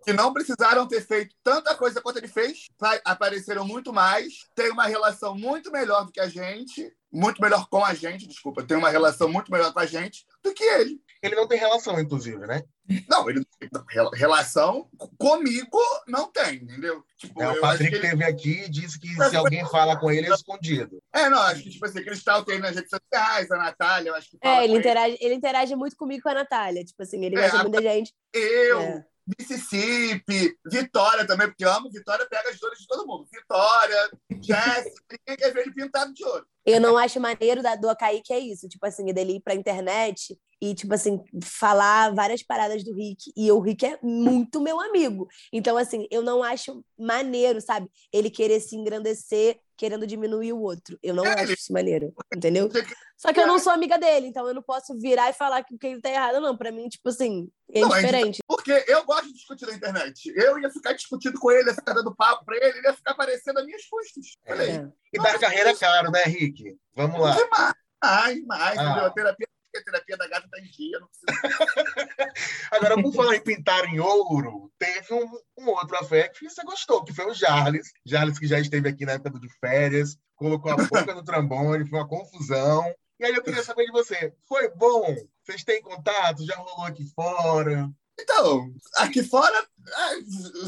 [0.07, 2.67] que não precisaram ter feito tanta coisa quanto ele fez,
[3.03, 7.83] apareceram muito mais, tem uma relação muito melhor do que a gente, muito melhor com
[7.83, 11.01] a gente, desculpa, tem uma relação muito melhor com a gente do que ele.
[11.21, 12.63] Ele não tem relação, inclusive, né?
[13.09, 17.03] Não, ele não, rela- relação comigo não tem, entendeu?
[17.17, 20.27] Tipo, É, o Patrick ele- teve aqui e disse que se alguém fala com ele,
[20.27, 20.99] é escondido.
[21.11, 24.29] É, não, acho que, tipo assim, Cristal tem nas redes sociais, a Natália, eu acho
[24.29, 26.85] que fala É, ele com interage, ele interage muito comigo e com a Natália.
[26.85, 28.13] Tipo assim, ele É, gosta a- muito da gente.
[28.31, 29.05] Eu, É.
[29.37, 33.27] Mississippi, Vitória também, porque eu amo Vitória, pega as dores de todo mundo.
[33.31, 34.09] Vitória,
[34.41, 36.45] Jéssica, ninguém quer ver ele pintado de ouro.
[36.65, 40.37] Eu não acho maneiro da, do Kaique é isso, tipo assim, dele ir pra internet
[40.61, 43.31] e, tipo assim, falar várias paradas do Rick.
[43.35, 45.27] E o Rick é muito meu amigo.
[45.53, 47.89] Então, assim, eu não acho maneiro, sabe?
[48.11, 50.97] Ele querer se engrandecer querendo diminuir o outro.
[51.03, 52.67] Eu não É, acho isso maneiro, entendeu?
[53.15, 55.77] Só que eu não sou amiga dele, então eu não posso virar e falar que
[55.77, 56.57] que ele tá errado, não.
[56.57, 58.39] Pra mim, tipo assim, é Não, é diferente.
[58.47, 60.33] Porque eu gosto de discutir na internet.
[60.35, 63.11] Eu ia ficar discutindo com ele, ia ficar dando papo pra ele, ele ia ficar
[63.11, 64.25] aparecendo a minhas custas.
[64.47, 64.87] Falei, É.
[65.13, 66.75] E da carreira é caro, né, Rick?
[66.95, 67.35] Vamos lá.
[67.35, 68.83] demais, mais, Ah.
[68.83, 69.05] entendeu?
[69.05, 71.27] A terapia, a terapia da gata tá em dia, não precisa.
[72.71, 77.03] Agora, por falar em pintar em ouro, teve um, um outro afé que você gostou,
[77.03, 77.91] que foi o Jarles.
[78.05, 81.87] Jarles, que já esteve aqui na época do de férias, colocou a boca no trombone,
[81.87, 82.83] foi uma confusão.
[83.19, 85.15] E aí eu queria saber de você, foi bom?
[85.43, 86.45] Vocês têm contato?
[86.45, 87.89] Já rolou aqui fora?
[88.19, 89.65] Então, aqui fora,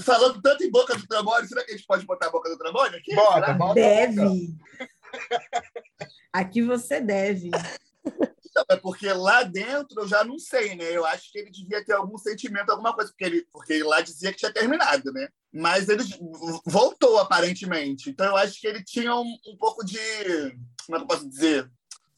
[0.03, 2.57] falando tanto em boca do trombone, será que a gente pode botar a boca do
[2.57, 3.15] trombone aqui?
[3.15, 3.73] Bota, bota.
[3.73, 4.55] Deve.
[6.31, 7.49] Aqui você deve.
[8.55, 10.85] Não, é porque lá dentro eu já não sei, né?
[10.95, 14.01] Eu acho que ele devia ter algum sentimento, alguma coisa, porque ele, porque ele lá
[14.01, 15.27] dizia que tinha terminado, né?
[15.51, 16.03] Mas ele
[16.65, 18.09] voltou, aparentemente.
[18.09, 19.97] Então eu acho que ele tinha um, um pouco de.
[20.85, 21.69] Como é que eu posso dizer?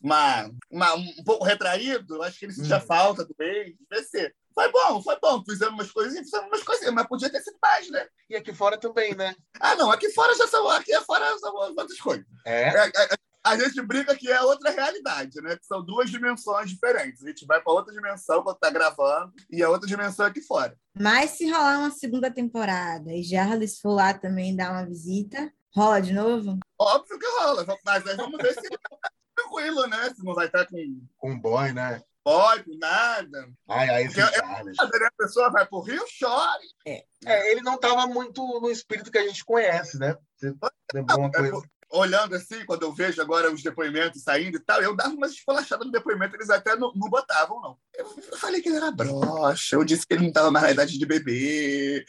[0.01, 2.15] Uma, uma- um pouco retraído.
[2.15, 2.81] Eu acho que ele sentia Hum.
[2.81, 3.75] falta do beijo.
[3.89, 4.35] Deve ser.
[4.53, 5.43] Foi bom, foi bom.
[5.45, 8.05] Fizemos umas coisinhas, fizemos umas coisinhas, mas podia ter sido mais, né?
[8.29, 9.33] E aqui fora também, né?
[9.59, 10.67] Ah, não, aqui fora já são.
[10.69, 12.25] Aqui fora são outras coisas.
[12.45, 12.63] É.
[12.69, 13.15] É, é,
[13.59, 15.57] a gente brinca que é outra realidade, né?
[15.57, 17.23] Que são duas dimensões diferentes.
[17.23, 20.41] A gente vai para outra dimensão quando tá gravando e a outra dimensão é aqui
[20.41, 20.77] fora.
[20.97, 26.01] Mas se rolar uma segunda temporada e Jarlis for lá também dar uma visita, rola
[26.01, 26.57] de novo?
[26.79, 28.97] Óbvio que rola, mas aí vamos ver se ele tá
[29.35, 30.13] tranquilo, né?
[30.13, 32.01] Se não vai estar com Com boy, né?
[32.23, 33.49] boy, com nada.
[33.67, 34.77] Ai, ai, esse Charles.
[34.79, 36.67] A pessoa vai pro Rio, chore.
[36.85, 40.15] É, ele não estava muito no espírito que a gente conhece, né?
[40.35, 40.53] Você
[40.93, 41.61] lembrou uma É, coisa?
[41.91, 45.85] Olhando assim, quando eu vejo agora os depoimentos saindo e tal, eu dava umas escolachadas
[45.85, 47.77] no depoimento, eles até não, não botavam, não.
[47.93, 50.71] Eu, eu falei que ele era broxa, eu disse que ele não estava mais na
[50.71, 52.05] idade de beber,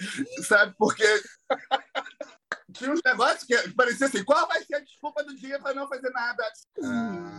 [0.46, 0.74] sabe?
[0.78, 1.04] Porque
[2.72, 5.88] tinha uns negócios que parecia assim, qual vai ser a desculpa do dia para não
[5.88, 6.44] fazer nada?
[6.82, 7.38] Ah,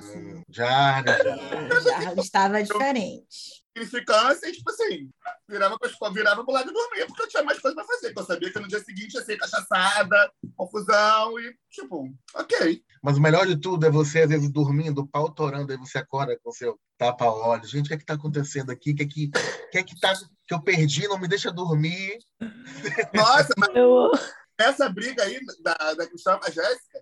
[0.49, 1.83] Jarles.
[1.83, 3.62] Jarlis estava diferente.
[3.75, 5.09] Significância, e, tipo assim,
[5.49, 8.19] virava, pra- virava pro lado e dormia, porque eu tinha mais coisa para fazer, que
[8.19, 12.83] eu sabia que no dia seguinte ia ser cachaçada, confusão e, tipo, ok.
[13.01, 15.97] Mas o melhor de tudo é você, às vezes, dormindo, o pau torando, aí você
[15.97, 17.65] acorda com seu tapa-olho.
[17.65, 18.91] Gente, o que é que tá acontecendo aqui?
[18.91, 19.29] O que é que,
[19.71, 20.13] que, é que, tá,
[20.47, 21.07] que eu perdi?
[21.07, 22.19] Não me deixa dormir.
[23.13, 24.11] Nossa, mas Eu...
[24.57, 27.01] essa briga aí da, da a Jéssica,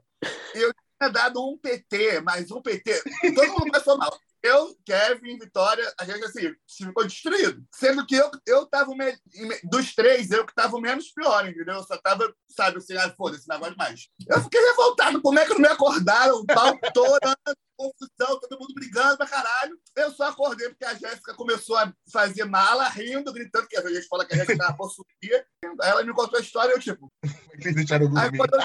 [0.56, 3.04] eu tinha dado um PT, mais um PT.
[3.36, 4.18] Todo mundo passou mal.
[4.44, 6.54] Eu, Kevin, Vitória, a gente assim,
[6.86, 7.64] ficou destruído.
[7.74, 9.18] Sendo que eu, eu tava me-
[9.64, 11.76] dos três, eu que tava o menos pior, entendeu?
[11.76, 14.08] Eu só tava, sabe, assim, ah, foda-se, não aguento mais.
[14.28, 16.38] Eu fiquei revoltado, como é que não me acordaram?
[16.38, 17.22] O pau torando,
[17.78, 19.78] confusão, todo mundo brigando pra caralho.
[19.96, 24.08] Eu só acordei porque a Jéssica começou a fazer mala, rindo, gritando, que a gente
[24.08, 25.46] fala que a Jéssica tava possuída.
[25.82, 27.08] Aí ela me contou a história, eu tipo,
[27.60, 28.62] Vocês deixaram Aí quando eu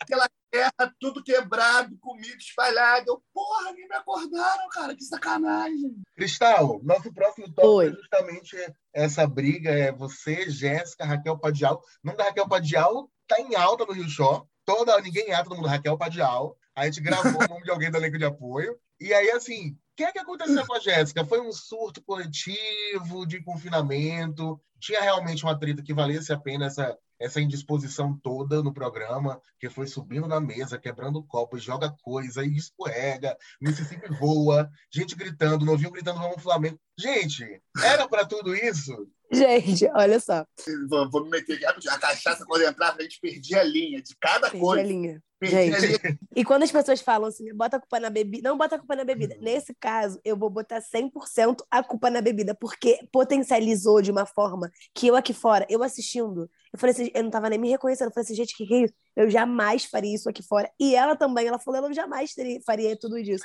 [0.00, 6.02] aquela terra, tudo quebrado, comida espalhada, eu, porra, nem me acordaram, cara, que sacanagem.
[6.16, 7.88] Cristal, nosso próximo tópico Oi.
[7.88, 9.70] é justamente essa briga.
[9.70, 11.76] É você, Jéssica, Raquel Padial.
[12.02, 14.48] O nome da Raquel Padial tá em alta no Rio Show.
[14.64, 16.56] Toda, ninguém é todo mundo Raquel Padial.
[16.74, 18.78] A gente gravou o nome de alguém do elenco de apoio.
[19.00, 21.24] E aí, assim, o que é que aconteceu com a Jéssica?
[21.24, 24.60] Foi um surto coletivo de confinamento?
[24.78, 29.68] Tinha realmente uma treta que valesse a pena essa, essa indisposição toda no programa, que
[29.68, 35.90] foi subindo na mesa, quebrando copos, joga coisa, e escorrega, Mississippi voa, gente gritando, novinho
[35.90, 36.80] gritando vamos Flamengo.
[36.98, 39.06] Gente, era para tudo isso?
[39.32, 40.44] Gente, olha só.
[40.88, 41.64] Vou, vou me meter aqui.
[41.64, 41.94] rapidinho.
[41.94, 44.82] A cachaça, quando entrava, a gente perdia a linha de cada Perdi a coisa.
[44.82, 45.22] linha.
[45.38, 45.86] Perdia a Gente.
[45.86, 46.18] linha.
[46.34, 48.96] E quando as pessoas falam assim, bota a culpa na bebida, não bota a culpa
[48.96, 49.36] na bebida.
[49.36, 49.42] Uhum.
[49.42, 54.70] Nesse caso, eu vou botar 100% a culpa na bebida, porque potencializou de uma forma
[54.94, 58.08] que eu aqui fora, eu assistindo, eu falei assim, eu não tava nem me reconhecendo,
[58.08, 58.94] eu falei assim, gente, que que é isso?
[59.16, 60.70] Eu jamais faria isso aqui fora.
[60.78, 63.44] E ela também, ela falou, eu jamais teria, faria tudo isso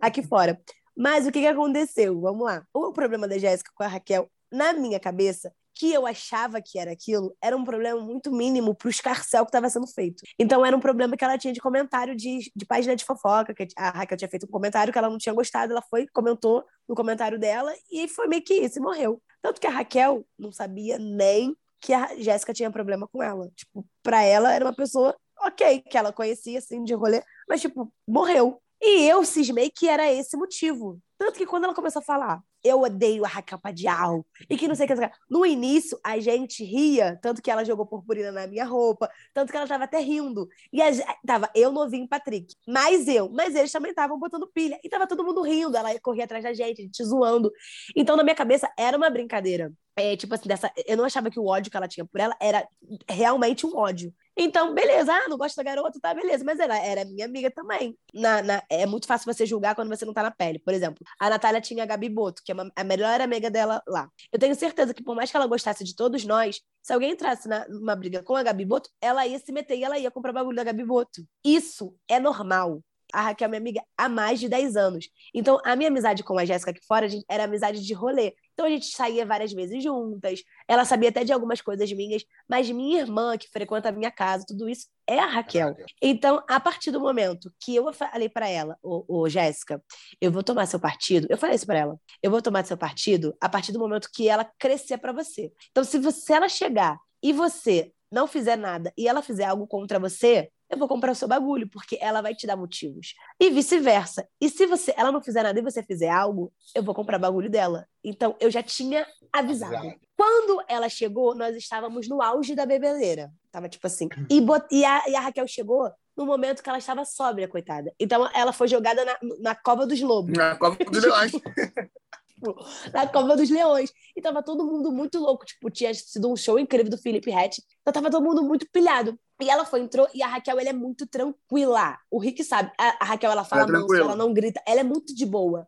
[0.00, 0.58] aqui fora.
[0.96, 2.18] Mas o que que aconteceu?
[2.20, 2.64] Vamos lá.
[2.72, 6.90] O problema da Jéssica com a Raquel, na minha cabeça, que eu achava que era
[6.90, 10.22] aquilo, era um problema muito mínimo pro escarcel que estava sendo feito.
[10.38, 13.68] Então era um problema que ela tinha de comentário de, de página de fofoca, que
[13.76, 16.94] a Raquel tinha feito um comentário que ela não tinha gostado, ela foi, comentou no
[16.94, 19.22] comentário dela e foi meio que isso, e morreu.
[19.42, 23.50] Tanto que a Raquel não sabia nem que a Jéssica tinha problema com ela.
[23.54, 27.92] Tipo, pra ela era uma pessoa ok, que ela conhecia, assim, de rolê, mas, tipo,
[28.08, 28.60] morreu.
[28.80, 30.98] E eu cismei que era esse motivo.
[31.18, 34.74] Tanto que quando ela começou a falar, eu odeio a Raquel Padial, e que não
[34.74, 35.10] sei o que.
[35.30, 39.56] No início, a gente ria, tanto que ela jogou purpurina na minha roupa, tanto que
[39.56, 40.48] ela tava até rindo.
[40.72, 40.90] E a,
[41.26, 44.78] tava eu, novinho Patrick, mais eu, mas eles também estavam botando pilha.
[44.82, 47.52] E tava todo mundo rindo, ela corria atrás da gente, a gente zoando.
[47.94, 49.72] Então, na minha cabeça, era uma brincadeira.
[49.98, 52.36] É, tipo assim, dessa, eu não achava que o ódio que ela tinha por ela
[52.38, 52.68] era
[53.08, 54.12] realmente um ódio.
[54.36, 57.96] Então, beleza, ah, não gosto da garota, tá, beleza, mas ela era minha amiga também.
[58.12, 60.58] Na, na- é muito fácil você julgar quando você não tá na pele.
[60.58, 63.82] Por exemplo, a Natália tinha a Gabi Boto, que é uma- a melhor amiga dela
[63.88, 64.10] lá.
[64.30, 67.48] Eu tenho certeza que, por mais que ela gostasse de todos nós, se alguém entrasse
[67.48, 70.32] na- numa briga com a Gabi Boto, ela ia se meter e ela ia comprar
[70.34, 71.22] bagulho da Gabi Boto.
[71.42, 72.82] Isso é normal.
[73.12, 75.08] A Raquel é minha amiga há mais de 10 anos.
[75.34, 78.34] Então, a minha amizade com a Jéssica aqui fora gente- era amizade de rolê.
[78.52, 80.42] Então, a gente saía várias vezes juntas.
[80.66, 84.44] Ela sabia até de algumas coisas minhas, mas minha irmã, que frequenta a minha casa,
[84.46, 85.68] tudo isso é a Raquel.
[86.02, 89.82] Então, a partir do momento que eu falei pra ela, ô, ô Jéssica,
[90.20, 93.36] eu vou tomar seu partido, eu falei isso pra ela, eu vou tomar seu partido
[93.40, 95.52] a partir do momento que ela crescer pra você.
[95.70, 99.98] Então, se você ela chegar e você não fizer nada e ela fizer algo contra
[99.98, 103.14] você, eu vou comprar o seu bagulho, porque ela vai te dar motivos.
[103.40, 104.26] E vice-versa.
[104.40, 107.48] E se você ela não fizer nada e você fizer algo, eu vou comprar bagulho
[107.50, 107.86] dela.
[108.02, 109.74] Então, eu já tinha avisado.
[109.74, 110.00] Exato.
[110.16, 113.30] Quando ela chegou, nós estávamos no auge da bebeleira.
[113.52, 114.08] Tava tipo assim.
[114.30, 117.92] E, bot- e a, e a Raquel chegou no momento que ela estava sóbria, coitada.
[118.00, 121.32] Então ela foi jogada na, na cova dos lobos, Na Copa dos Leões.
[122.92, 123.90] na cova dos leões.
[124.14, 125.44] E tava todo mundo muito louco.
[125.44, 127.62] Tipo, tinha sido um show incrível do Felipe Rett.
[127.82, 129.18] Então tava todo mundo muito pilhado.
[129.40, 131.98] E ela foi, entrou, e a Raquel, ela é muito tranquila.
[132.10, 132.72] O Rick sabe.
[132.78, 134.62] A, Raquel, ela fala é manso, ela não grita.
[134.66, 135.66] Ela é muito de boa.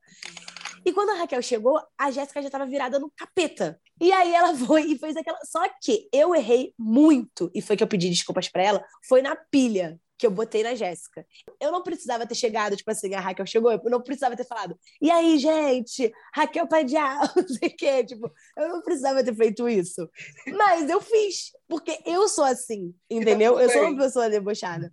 [0.84, 3.78] E quando a Raquel chegou, a Jéssica já tava virada no capeta.
[4.00, 5.38] E aí ela foi e fez aquela.
[5.44, 9.36] Só que eu errei muito, e foi que eu pedi desculpas pra ela, foi na
[9.36, 11.24] pilha que eu botei na Jéssica.
[11.60, 14.76] Eu não precisava ter chegado, tipo assim, a Raquel chegou, eu não precisava ter falado.
[15.00, 19.68] E aí, gente, Raquel Padial, não sei o quê, tipo, eu não precisava ter feito
[19.68, 20.08] isso.
[20.48, 23.58] Mas eu fiz, porque eu sou assim, entendeu?
[23.60, 24.92] Eu sou uma pessoa debochada.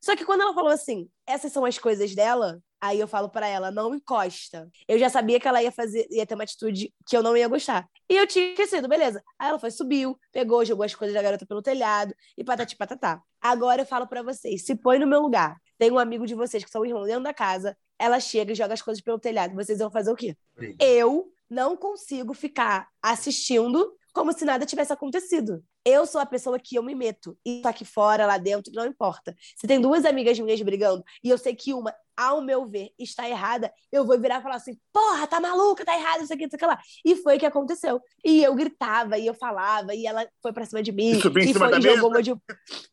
[0.00, 3.46] Só que quando ela falou assim, essas são as coisas dela, aí eu falo pra
[3.46, 4.68] ela, não encosta.
[4.88, 7.46] Eu já sabia que ela ia fazer, ia ter uma atitude que eu não ia
[7.46, 7.86] gostar.
[8.08, 9.22] E eu tinha esquecido, beleza.
[9.38, 13.20] Aí ela foi, subiu, pegou, jogou as coisas da garota pelo telhado e patati patatá.
[13.40, 15.56] Agora eu falo pra vocês, se põe no meu lugar.
[15.78, 18.74] Tem um amigo de vocês que são irmãos dentro da casa, ela chega e joga
[18.74, 19.54] as coisas pelo telhado.
[19.54, 20.34] Vocês vão fazer o quê?
[20.78, 25.62] Eu não consigo ficar assistindo como se nada tivesse acontecido.
[25.84, 27.36] Eu sou a pessoa que eu me meto.
[27.44, 29.34] Isso aqui fora, lá dentro, não importa.
[29.56, 33.26] Se tem duas amigas minhas brigando e eu sei que uma, ao meu ver, está
[33.26, 36.56] errada, eu vou virar e falar assim: porra, tá maluca, tá errada, isso aqui, isso
[36.56, 36.78] aqui lá.
[37.04, 38.00] E foi o que aconteceu.
[38.24, 41.12] E eu gritava, e eu falava, e ela foi pra cima de mim.
[41.12, 42.22] E subiu em e cima foi, da mesa?
[42.22, 42.34] de...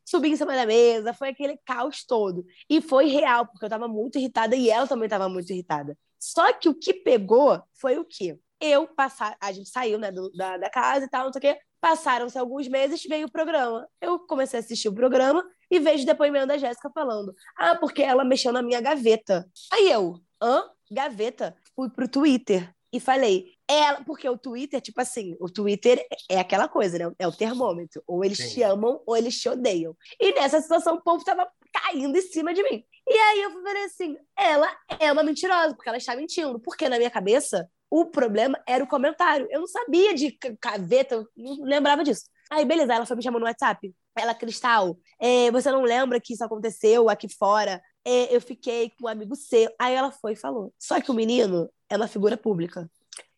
[0.04, 2.46] Subi em cima da mesa, foi aquele caos todo.
[2.70, 5.96] E foi real, porque eu tava muito irritada e ela também tava muito irritada.
[6.18, 8.38] Só que o que pegou foi o quê?
[8.60, 11.42] Eu passar, a gente saiu né, do- da, da casa e tal, não sei o
[11.54, 11.60] quê.
[11.80, 13.88] Passaram-se alguns meses, veio o programa.
[14.00, 18.02] Eu comecei a assistir o programa e vejo o depoimento da Jéssica falando: Ah, porque
[18.02, 19.48] ela mexeu na minha gaveta.
[19.72, 20.64] Aí eu, hã?
[20.90, 21.54] Gaveta?
[21.76, 26.66] Fui pro Twitter e falei, ela, porque o Twitter, tipo assim, o Twitter é aquela
[26.66, 27.12] coisa, né?
[27.18, 28.02] É o termômetro.
[28.06, 28.48] Ou eles Sim.
[28.54, 29.94] te amam ou eles te odeiam.
[30.18, 32.82] E nessa situação o povo tava caindo em cima de mim.
[33.06, 36.58] E aí eu falei assim: ela é uma mentirosa, porque ela está mentindo.
[36.60, 39.46] Porque na minha cabeça, o problema era o comentário.
[39.50, 42.24] Eu não sabia de ca- gaveta, eu não lembrava disso.
[42.50, 43.94] Aí, beleza, ela foi me chamando no WhatsApp.
[44.16, 47.80] Ela, Cristal, é, você não lembra que isso aconteceu aqui fora?
[48.04, 49.70] É, eu fiquei com um amigo seu.
[49.78, 50.72] Aí ela foi e falou.
[50.78, 52.90] Só que o menino é uma figura pública.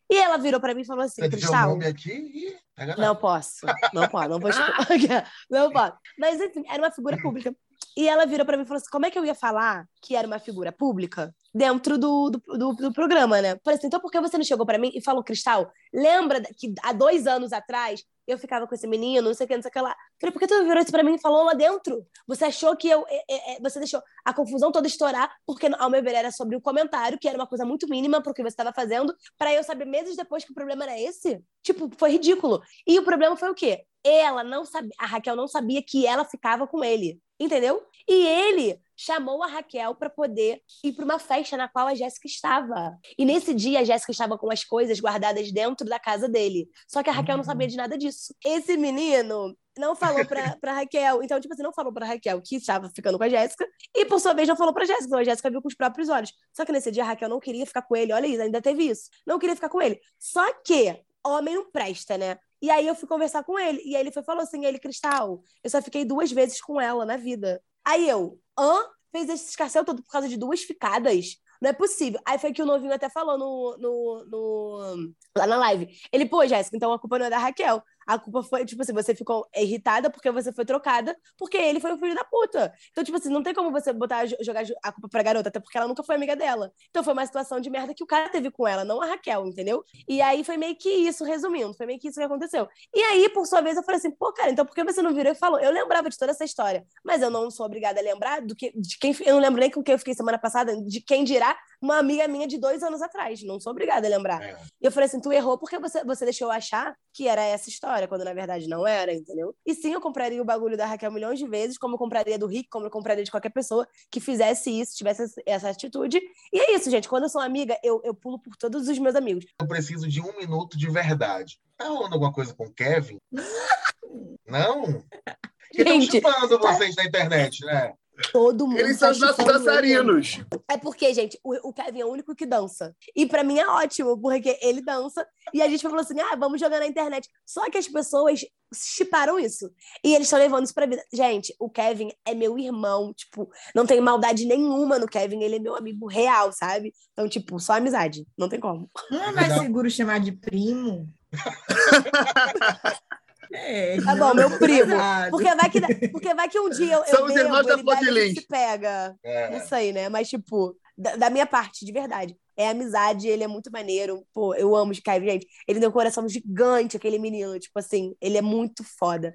[0.09, 1.69] E ela virou pra mim e falou assim: Você o Cristal.
[1.69, 2.57] nome aqui e
[2.97, 4.75] Não posso, não posso, não vou expor.
[5.49, 5.93] não posso.
[6.17, 7.55] Mas enfim, era uma figura pública.
[7.97, 10.15] E ela virou pra mim e falou assim: como é que eu ia falar que
[10.15, 13.57] era uma figura pública dentro do, do, do, do programa, né?
[13.63, 16.73] Falei assim: então por que você não chegou pra mim e falou, Cristal, lembra que
[16.83, 19.69] há dois anos atrás eu ficava com esse menino, não sei o que, não sei
[19.69, 19.95] o que lá.
[20.19, 22.05] Falei, por que tu virou isso pra mim e falou lá dentro?
[22.27, 23.05] Você achou que eu.
[23.07, 26.55] é, é, é, você deixou a confusão toda estourar, porque, ao meu ver, era sobre
[26.55, 29.63] o comentário, que era uma coisa muito mínima pro que você estava fazendo, pra eu
[29.63, 31.41] saber meses depois que o problema era esse?
[31.63, 32.61] Tipo, foi ridículo.
[32.87, 33.83] E o problema foi o quê?
[34.03, 37.85] Ela não sabia, a Raquel não sabia que ela ficava com ele, entendeu?
[38.07, 42.27] E ele chamou a Raquel para poder ir para uma festa na qual a Jéssica
[42.27, 42.95] estava.
[43.17, 46.69] E nesse dia a Jéssica estava com as coisas guardadas dentro da casa dele.
[46.87, 48.35] Só que a Raquel não sabia de nada disso.
[48.45, 51.23] Esse menino não falou pra, pra Raquel.
[51.23, 53.67] Então, tipo assim, não falou pra Raquel que estava ficando com a Jéssica.
[53.95, 55.07] E, por sua vez, não falou pra Jéssica.
[55.07, 56.31] Então, a Jéssica viu com os próprios olhos.
[56.53, 58.13] Só que nesse dia a Raquel não queria ficar com ele.
[58.13, 59.09] Olha isso, ainda teve isso.
[59.25, 59.99] Não queria ficar com ele.
[60.19, 62.37] Só que homem não presta, né?
[62.61, 63.81] E aí eu fui conversar com ele.
[63.83, 67.05] E aí ele foi, falou assim: ele, Cristal, eu só fiquei duas vezes com ela
[67.05, 67.61] na vida.
[67.85, 68.83] Aí eu, hã?
[69.11, 71.35] Fez esse escarcel todo por causa de duas ficadas?
[71.61, 72.19] Não é possível.
[72.25, 75.87] Aí foi que o novinho até falou no, no, no- lá na live.
[76.11, 77.83] Ele, pô, Jéssica, então a culpa não é da Raquel.
[78.07, 81.93] A culpa foi, tipo assim, você ficou irritada porque você foi trocada, porque ele foi
[81.93, 82.73] o filho da puta.
[82.91, 85.77] Então, tipo assim, não tem como você botar, jogar a culpa pra garota, até porque
[85.77, 86.71] ela nunca foi amiga dela.
[86.89, 89.45] Então foi uma situação de merda que o cara teve com ela, não a Raquel,
[89.45, 89.83] entendeu?
[90.07, 92.67] E aí foi meio que isso, resumindo, foi meio que isso que aconteceu.
[92.93, 95.13] E aí, por sua vez, eu falei assim, pô, cara, então por que você não
[95.13, 95.59] virou e falou?
[95.59, 98.71] Eu lembrava de toda essa história, mas eu não sou obrigada a lembrar do que,
[98.75, 99.15] de quem.
[99.21, 102.27] Eu não lembro nem com quem eu fiquei semana passada, de quem dirá uma amiga
[102.27, 103.43] minha de dois anos atrás.
[103.43, 104.41] Não sou obrigada a lembrar.
[104.41, 104.57] É.
[104.81, 107.69] E eu falei assim: tu errou porque você, você deixou eu achar que era essa
[107.69, 109.55] história, quando na verdade não era, entendeu?
[109.65, 112.47] E sim, eu compraria o bagulho da Raquel milhões de vezes, como eu compraria do
[112.47, 116.19] Rick, como eu compraria de qualquer pessoa que fizesse isso, tivesse essa- atitude.
[116.53, 117.07] E é isso, gente.
[117.09, 119.45] Quando eu sou amiga, eu, eu pulo por todos os meus amigos.
[119.59, 121.59] Eu preciso de um minuto de verdade.
[121.77, 123.17] Tá rolando alguma coisa com o Kevin?
[124.47, 124.83] Não?
[125.73, 127.93] Estão Gente, chupando vocês na internet, né?
[128.31, 128.79] Todo mundo.
[128.79, 130.41] Eles são tá os nossos dançarinos.
[130.69, 132.95] É porque, gente, o, o Kevin é o único que dança.
[133.15, 135.25] E pra mim é ótimo, porque ele dança.
[135.53, 137.27] E a gente falou assim: ah, vamos jogar na internet.
[137.45, 138.41] Só que as pessoas
[138.73, 139.69] chiparam isso.
[140.03, 141.03] E eles estão levando isso pra vida.
[141.13, 143.13] Gente, o Kevin é meu irmão.
[143.13, 145.41] Tipo, não tem maldade nenhuma no Kevin.
[145.43, 146.93] Ele é meu amigo real, sabe?
[147.13, 148.25] Então, tipo, só amizade.
[148.37, 148.89] Não tem como.
[149.09, 151.07] Não é mais seguro chamar de primo?
[153.53, 154.95] É, Tá bom, meu primo.
[155.29, 158.33] Porque vai que, porque vai que um dia eu, eu Somos bebo, irmãos da ele
[158.33, 159.15] se pega.
[159.23, 159.49] É.
[159.49, 160.09] Não sei, né?
[160.09, 162.35] Mas, tipo, da, da minha parte, de verdade.
[162.55, 164.23] É amizade, ele é muito maneiro.
[164.33, 165.47] Pô, eu amo o Kevin, gente.
[165.67, 167.57] Ele tem um coração gigante, aquele menino.
[167.59, 169.33] Tipo assim, ele é muito foda.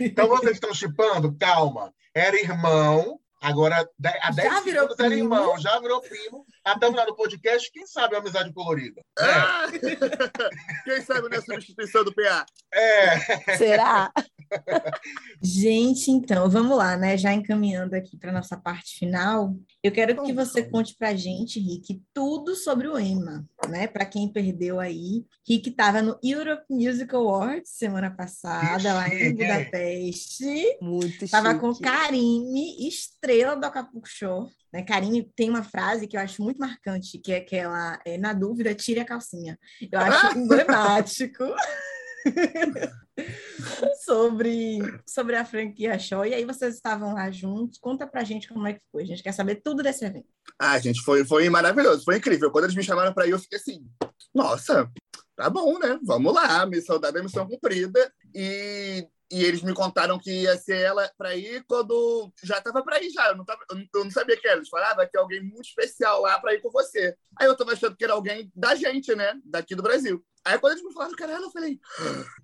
[0.00, 1.36] Então vocês estão chipando?
[1.36, 1.92] Calma.
[2.14, 3.88] Era irmão, agora
[4.22, 5.34] há Já 10 virou segundos era primo.
[5.34, 6.46] irmão, já virou primo.
[6.64, 9.02] Até lá no podcast, quem sabe a amizade colorida?
[9.18, 9.66] Ah!
[10.84, 12.46] Quem sabe é substituição do PA?
[12.72, 13.56] É.
[13.56, 14.10] Será?
[15.42, 17.16] Gente, então, vamos lá, né?
[17.16, 22.02] Já encaminhando aqui para nossa parte final, eu quero que você conte para gente, Rick,
[22.14, 23.86] tudo sobre o EMA, né?
[23.86, 29.34] Para quem perdeu aí, Rick estava no Europe Music Awards semana passada, lá em hein?
[29.34, 30.78] Budapeste.
[30.80, 31.72] Muito Estava com.
[31.74, 34.48] Karine, estrela do Acapulco Show.
[34.72, 34.82] Né?
[34.82, 38.74] Karine tem uma frase que eu acho muito marcante, que é aquela, é, na dúvida,
[38.74, 39.58] tire a calcinha.
[39.90, 41.44] Eu acho emblemático
[44.04, 46.24] sobre, sobre a franquia Show.
[46.24, 47.78] E aí vocês estavam lá juntos.
[47.78, 49.02] Conta pra gente como é que foi.
[49.02, 50.26] A gente quer saber tudo desse evento.
[50.58, 52.50] Ah, gente, foi, foi maravilhoso, foi incrível.
[52.50, 53.84] Quando eles me chamaram pra ir, eu fiquei assim,
[54.34, 54.90] nossa,
[55.36, 55.98] tá bom, né?
[56.02, 58.12] Vamos lá, missão dada missão cumprida.
[58.34, 63.02] E, e eles me contaram que ia ser ela para ir quando já estava para
[63.02, 63.28] ir já.
[63.28, 64.58] Eu não, tava, eu não, sabia que era.
[64.58, 67.16] Eles falaram, ah, vai alguém muito especial lá para ir com você.
[67.40, 69.40] Aí eu tava achando que era alguém da gente, né?
[69.42, 70.22] Daqui do Brasil.
[70.44, 71.80] Aí quando eles me falaram que era ela, eu falei,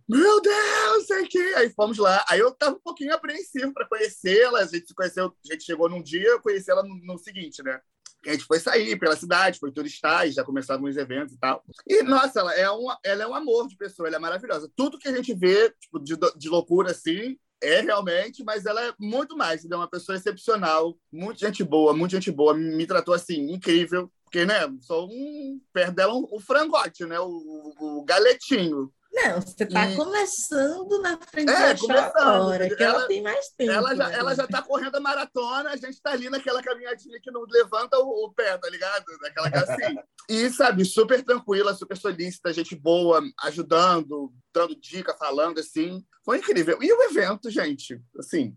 [0.08, 1.38] meu Deus, sei que.
[1.56, 2.24] Aí fomos lá.
[2.26, 4.60] Aí eu tava um pouquinho apreensivo para conhecê-la.
[4.60, 7.62] A gente se conheceu, a gente chegou num dia, eu conheci ela no, no seguinte,
[7.62, 7.78] né?
[8.26, 11.62] A gente foi sair pela cidade, foi turistar, e já começavam os eventos e tal.
[11.86, 14.70] E, nossa, ela é, um, ela é um amor de pessoa, ela é maravilhosa.
[14.74, 18.92] Tudo que a gente vê tipo, de, de loucura assim, é realmente, mas ela é
[18.98, 19.64] muito mais.
[19.64, 22.54] É uma pessoa excepcional, muito gente boa, muito gente boa.
[22.54, 24.10] Me tratou assim, incrível.
[24.24, 25.60] Porque, né, sou um.
[25.72, 27.18] Perto dela, um, o frangote, né?
[27.18, 28.92] O, o galetinho.
[29.10, 33.48] Não, você está E- começando na frente É, da agora, que ela, Ela- tem mais
[33.50, 33.72] tempo.
[33.72, 34.14] Ela já, né?
[34.18, 37.98] ela já tá correndo a maratona, a gente tá ali naquela caminhadinha que não levanta
[37.98, 39.04] o, o pé, tá ligado?
[39.20, 40.04] Naquela cassinha.
[40.28, 46.04] E, sabe, super tranquila, super solícita, gente boa, ajudando, dando dica, falando, assim.
[46.22, 46.78] Foi incrível.
[46.82, 48.54] E o evento, gente, assim,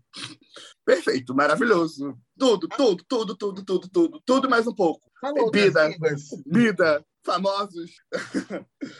[0.84, 2.14] perfeito, maravilhoso.
[2.38, 5.10] Tudo, tudo, tudo, tudo, tudo, tudo, tudo mais um pouco.
[5.18, 5.72] Fala outras
[6.44, 7.04] Bebida.
[7.24, 7.90] Famosos.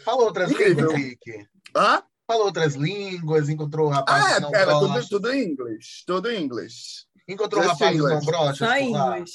[0.05, 0.91] Fala outras Incrível.
[0.93, 1.47] línguas, Rick.
[1.77, 2.03] Hã?
[2.27, 4.95] Fala outras línguas, encontrou o rapaz Ah, que não é, era brocha.
[5.01, 6.03] tudo, tudo em inglês.
[6.07, 7.07] Tudo em inglês.
[7.29, 8.27] Encontrou o rapaz que não English.
[8.27, 8.67] brocha.
[8.67, 9.31] Só inglês.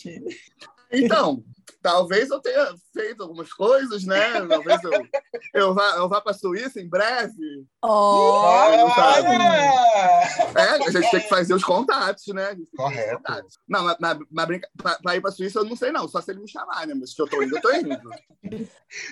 [0.91, 1.43] Então,
[1.81, 4.45] talvez eu tenha feito algumas coisas, né?
[4.47, 4.91] Talvez eu,
[5.53, 7.65] eu vá, eu vá para a Suíça em breve.
[7.83, 9.37] Oh, Olha!
[10.55, 12.55] É, a gente tem que fazer os contatos, né?
[12.75, 13.17] Correto.
[13.17, 13.59] contatos.
[13.67, 13.97] Não, mas,
[14.31, 14.47] mas,
[15.01, 16.07] pra ir para a Suíça eu não sei, não.
[16.07, 16.93] Só se ele me chamar, né?
[16.93, 17.97] Mas se eu tô indo, eu tô indo.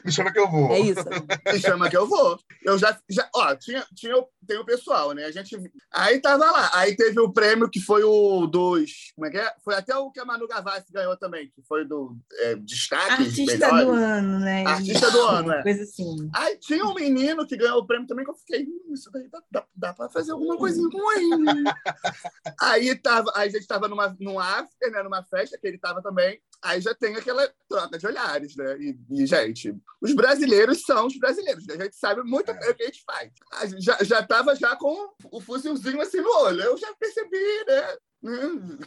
[0.03, 0.71] Me chama que eu vou.
[0.71, 1.03] é isso.
[1.51, 2.39] Me chama que eu vou.
[2.63, 2.97] Eu já.
[3.09, 4.15] já ó, tinha, tinha,
[4.47, 5.25] tem o pessoal, né?
[5.25, 5.55] A gente.
[5.91, 6.71] Aí tava lá.
[6.73, 9.11] Aí teve o prêmio que foi o dos.
[9.15, 9.53] Como é que é?
[9.63, 13.23] Foi até o que a Manu Gavassi ganhou também, que foi do é, destaque.
[13.23, 14.65] Artista do ano, né?
[14.65, 15.63] Artista do ano, é.
[15.63, 16.29] Coisa assim.
[16.34, 19.27] Aí tinha um menino que ganhou o prêmio também, que eu fiquei, hum, isso daí
[19.29, 21.63] dá, dá, dá pra fazer alguma coisinha com ele.
[22.62, 26.01] aí tava, aí a gente tava numa, num after, né, numa festa que ele tava
[26.01, 26.39] também.
[26.62, 28.77] Aí já tem aquela troca de olhares, né?
[28.79, 31.75] E, e, gente, os brasileiros são os brasileiros, né?
[31.75, 33.31] A gente sabe muito bem o que a gente faz.
[33.53, 36.62] A gente já, já tava já com o fuzilzinho assim no olho.
[36.62, 37.97] Eu já percebi, né?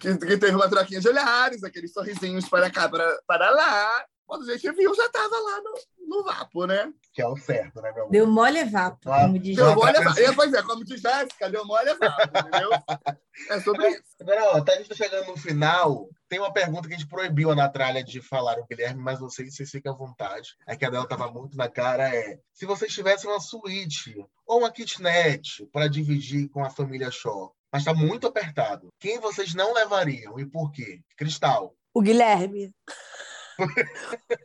[0.00, 4.04] Que, que teve uma troquinha de olhares, aqueles sorrisinhos para cá, para, para lá.
[4.28, 6.92] Quando a gente viu, já tava lá no, no vapo, né?
[7.14, 8.12] Que é o certo, né, meu amor?
[8.12, 9.56] Deu mole vapo, Ah, como diz.
[9.56, 12.70] Deu mole, é, pois é, como diz Jéssica, deu mole, vapo, entendeu?
[13.48, 14.02] É sobre isso.
[14.20, 16.10] Agora, ó, tá, a gente tá chegando no final.
[16.28, 19.30] Tem uma pergunta que a gente proibiu a Natália de falar o Guilherme, mas não
[19.30, 20.56] sei se vocês ficam à vontade.
[20.66, 22.14] É que a dela tava muito na cara.
[22.14, 24.14] É se vocês tivessem uma suíte
[24.46, 29.54] ou uma kitnet para dividir com a família Shaw, mas tá muito apertado, quem vocês
[29.54, 31.00] não levariam e por quê?
[31.16, 31.74] Cristal.
[31.94, 32.72] O Guilherme.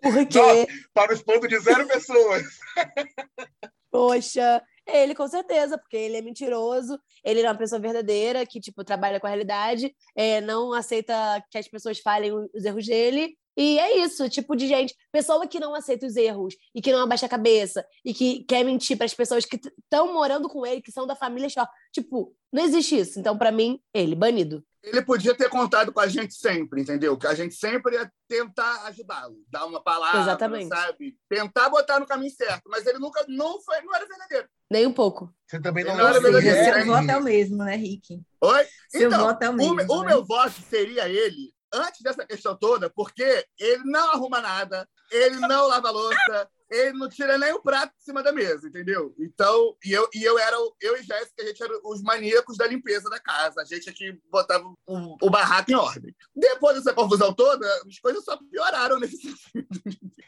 [0.01, 0.67] Porque, Nossa.
[0.93, 2.43] Para o espanto de zero pessoas.
[3.91, 8.83] poxa, ele com certeza, porque ele é mentiroso, ele é uma pessoa verdadeira que, tipo,
[8.83, 11.13] trabalha com a realidade, é, não aceita
[11.51, 13.38] que as pessoas falem os erros dele.
[13.56, 17.04] E é isso, tipo de gente, pessoa que não aceita os erros e que não
[17.04, 20.82] abaixa a cabeça e que quer mentir para as pessoas que estão morando com ele,
[20.82, 21.68] que são da família Shaw.
[21.92, 23.20] Tipo, não existe isso.
[23.20, 24.63] Então, para mim, ele, banido.
[24.82, 27.16] Ele podia ter contado com a gente sempre, entendeu?
[27.18, 30.68] Que a gente sempre ia tentar ajudá-lo, dar uma palavra, Exatamente.
[30.68, 31.16] sabe?
[31.30, 34.48] Tentar botar no caminho certo, mas ele nunca não foi, não era verdadeiro.
[34.70, 35.34] Nem um pouco.
[35.48, 37.76] Você também não Não era Ou seja, verdade, seu é, voto é o mesmo, né,
[37.78, 38.20] Rick?
[38.42, 38.66] Oi?
[38.89, 39.76] Seu então, voto é o o, mesmo.
[39.76, 40.08] me- o né?
[40.08, 45.67] meu voto seria ele antes dessa questão toda, porque ele não arruma nada, ele não
[45.67, 49.13] lava louça, ele não tira nem o prato de cima da mesa, entendeu?
[49.19, 52.57] Então, e eu, e eu era, o- eu e Jéssica, a gente era os maníacos
[52.57, 56.15] da limpeza da casa, a gente aqui botava o, o barraco em ordem.
[56.36, 59.67] Depois dessa confusão toda, as coisas só pioraram nesse sentido.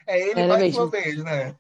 [0.08, 0.82] É ele Era mais mesmo.
[0.84, 1.56] uma vez, né?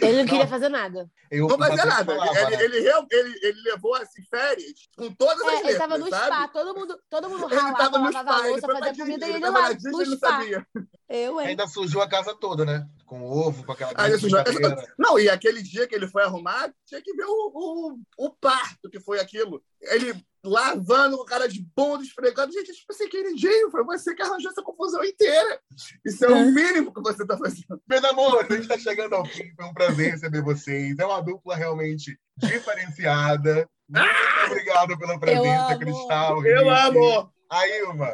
[0.00, 1.10] Ele não queria fazer nada.
[1.30, 2.04] Eu Não fazia nada.
[2.14, 2.64] falava, ele, né?
[2.64, 6.26] ele, ele, ele levou assim, férias com todas as É, letras, ele tava no sabe?
[6.26, 9.28] spa, todo mundo, todo mundo Ele ralava, tava no spa, ele louça, fazia comida e
[9.30, 10.28] ele ele lá, no não spa.
[10.28, 10.66] sabia.
[11.08, 11.46] Eu, hein?
[11.48, 12.86] Ainda sujou a casa toda, né?
[13.06, 14.94] Com ovo, com aquela ele sujou- sujadeira.
[14.98, 18.88] Não, e aquele dia que ele foi arrumar, tinha que ver o, o, o parto
[18.90, 19.62] que foi aquilo.
[19.80, 22.52] Ele lavando com cara de bunda, esfregando.
[22.52, 25.60] Gente, tipo assim, queridinho, foi você que arranjou essa confusão inteira.
[26.04, 27.80] Isso é o mínimo que você tá fazendo.
[27.88, 29.54] Meus amores, a gente está chegando ao fim.
[29.54, 30.98] Foi um prazer receber vocês.
[30.98, 33.68] É uma dupla realmente diferenciada.
[33.88, 35.78] Muito obrigado pela presença, amo.
[35.78, 36.46] Cristal.
[36.46, 37.28] Eu Rick.
[37.52, 38.08] Aí, Ilma.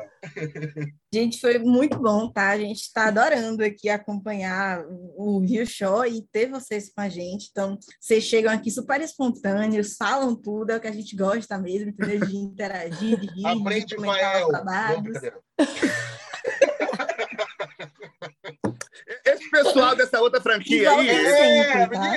[1.14, 2.48] Gente, foi muito bom, tá?
[2.48, 4.84] A gente está adorando aqui acompanhar
[5.16, 7.46] o Rio Show e ter vocês com a gente.
[7.52, 11.90] Então, vocês chegam aqui super espontâneos, falam tudo, é o que a gente gosta mesmo,
[11.90, 12.26] entendeu?
[12.26, 15.20] De interagir, de rir, Aprende, de comentar os.
[19.24, 22.12] Esse pessoal dessa outra franquia aí, É, tá?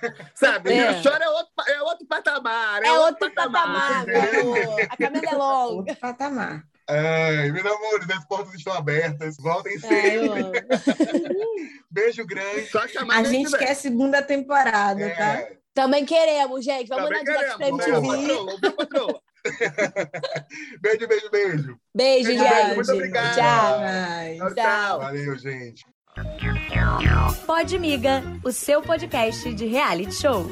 [0.34, 0.72] sabe?
[0.74, 0.90] É.
[0.90, 2.82] O choro é outro, é outro patamar.
[2.82, 4.80] É outro patamar, meu amor.
[4.88, 5.74] A Camila é longa.
[5.76, 6.64] Outro patamar.
[6.88, 9.36] Ai, meus amores, as portas estão abertas.
[9.38, 10.44] Voltem sempre.
[11.90, 12.66] Beijo grande.
[12.66, 15.40] Só chamar A gente quer segunda temporada, tá?
[15.40, 16.86] É, Também queremos, gente.
[16.88, 19.20] Vamos Também na direct patroa?
[20.80, 21.78] beijo, beijo, beijo.
[21.94, 22.74] Beijo, Beijo, gente.
[22.74, 23.34] muito obrigado.
[23.34, 23.78] Tchau,
[24.38, 24.54] Tchau.
[24.54, 24.98] tchau.
[24.98, 25.84] Valeu, gente.
[27.46, 30.46] Pode Miga, o seu podcast de reality show.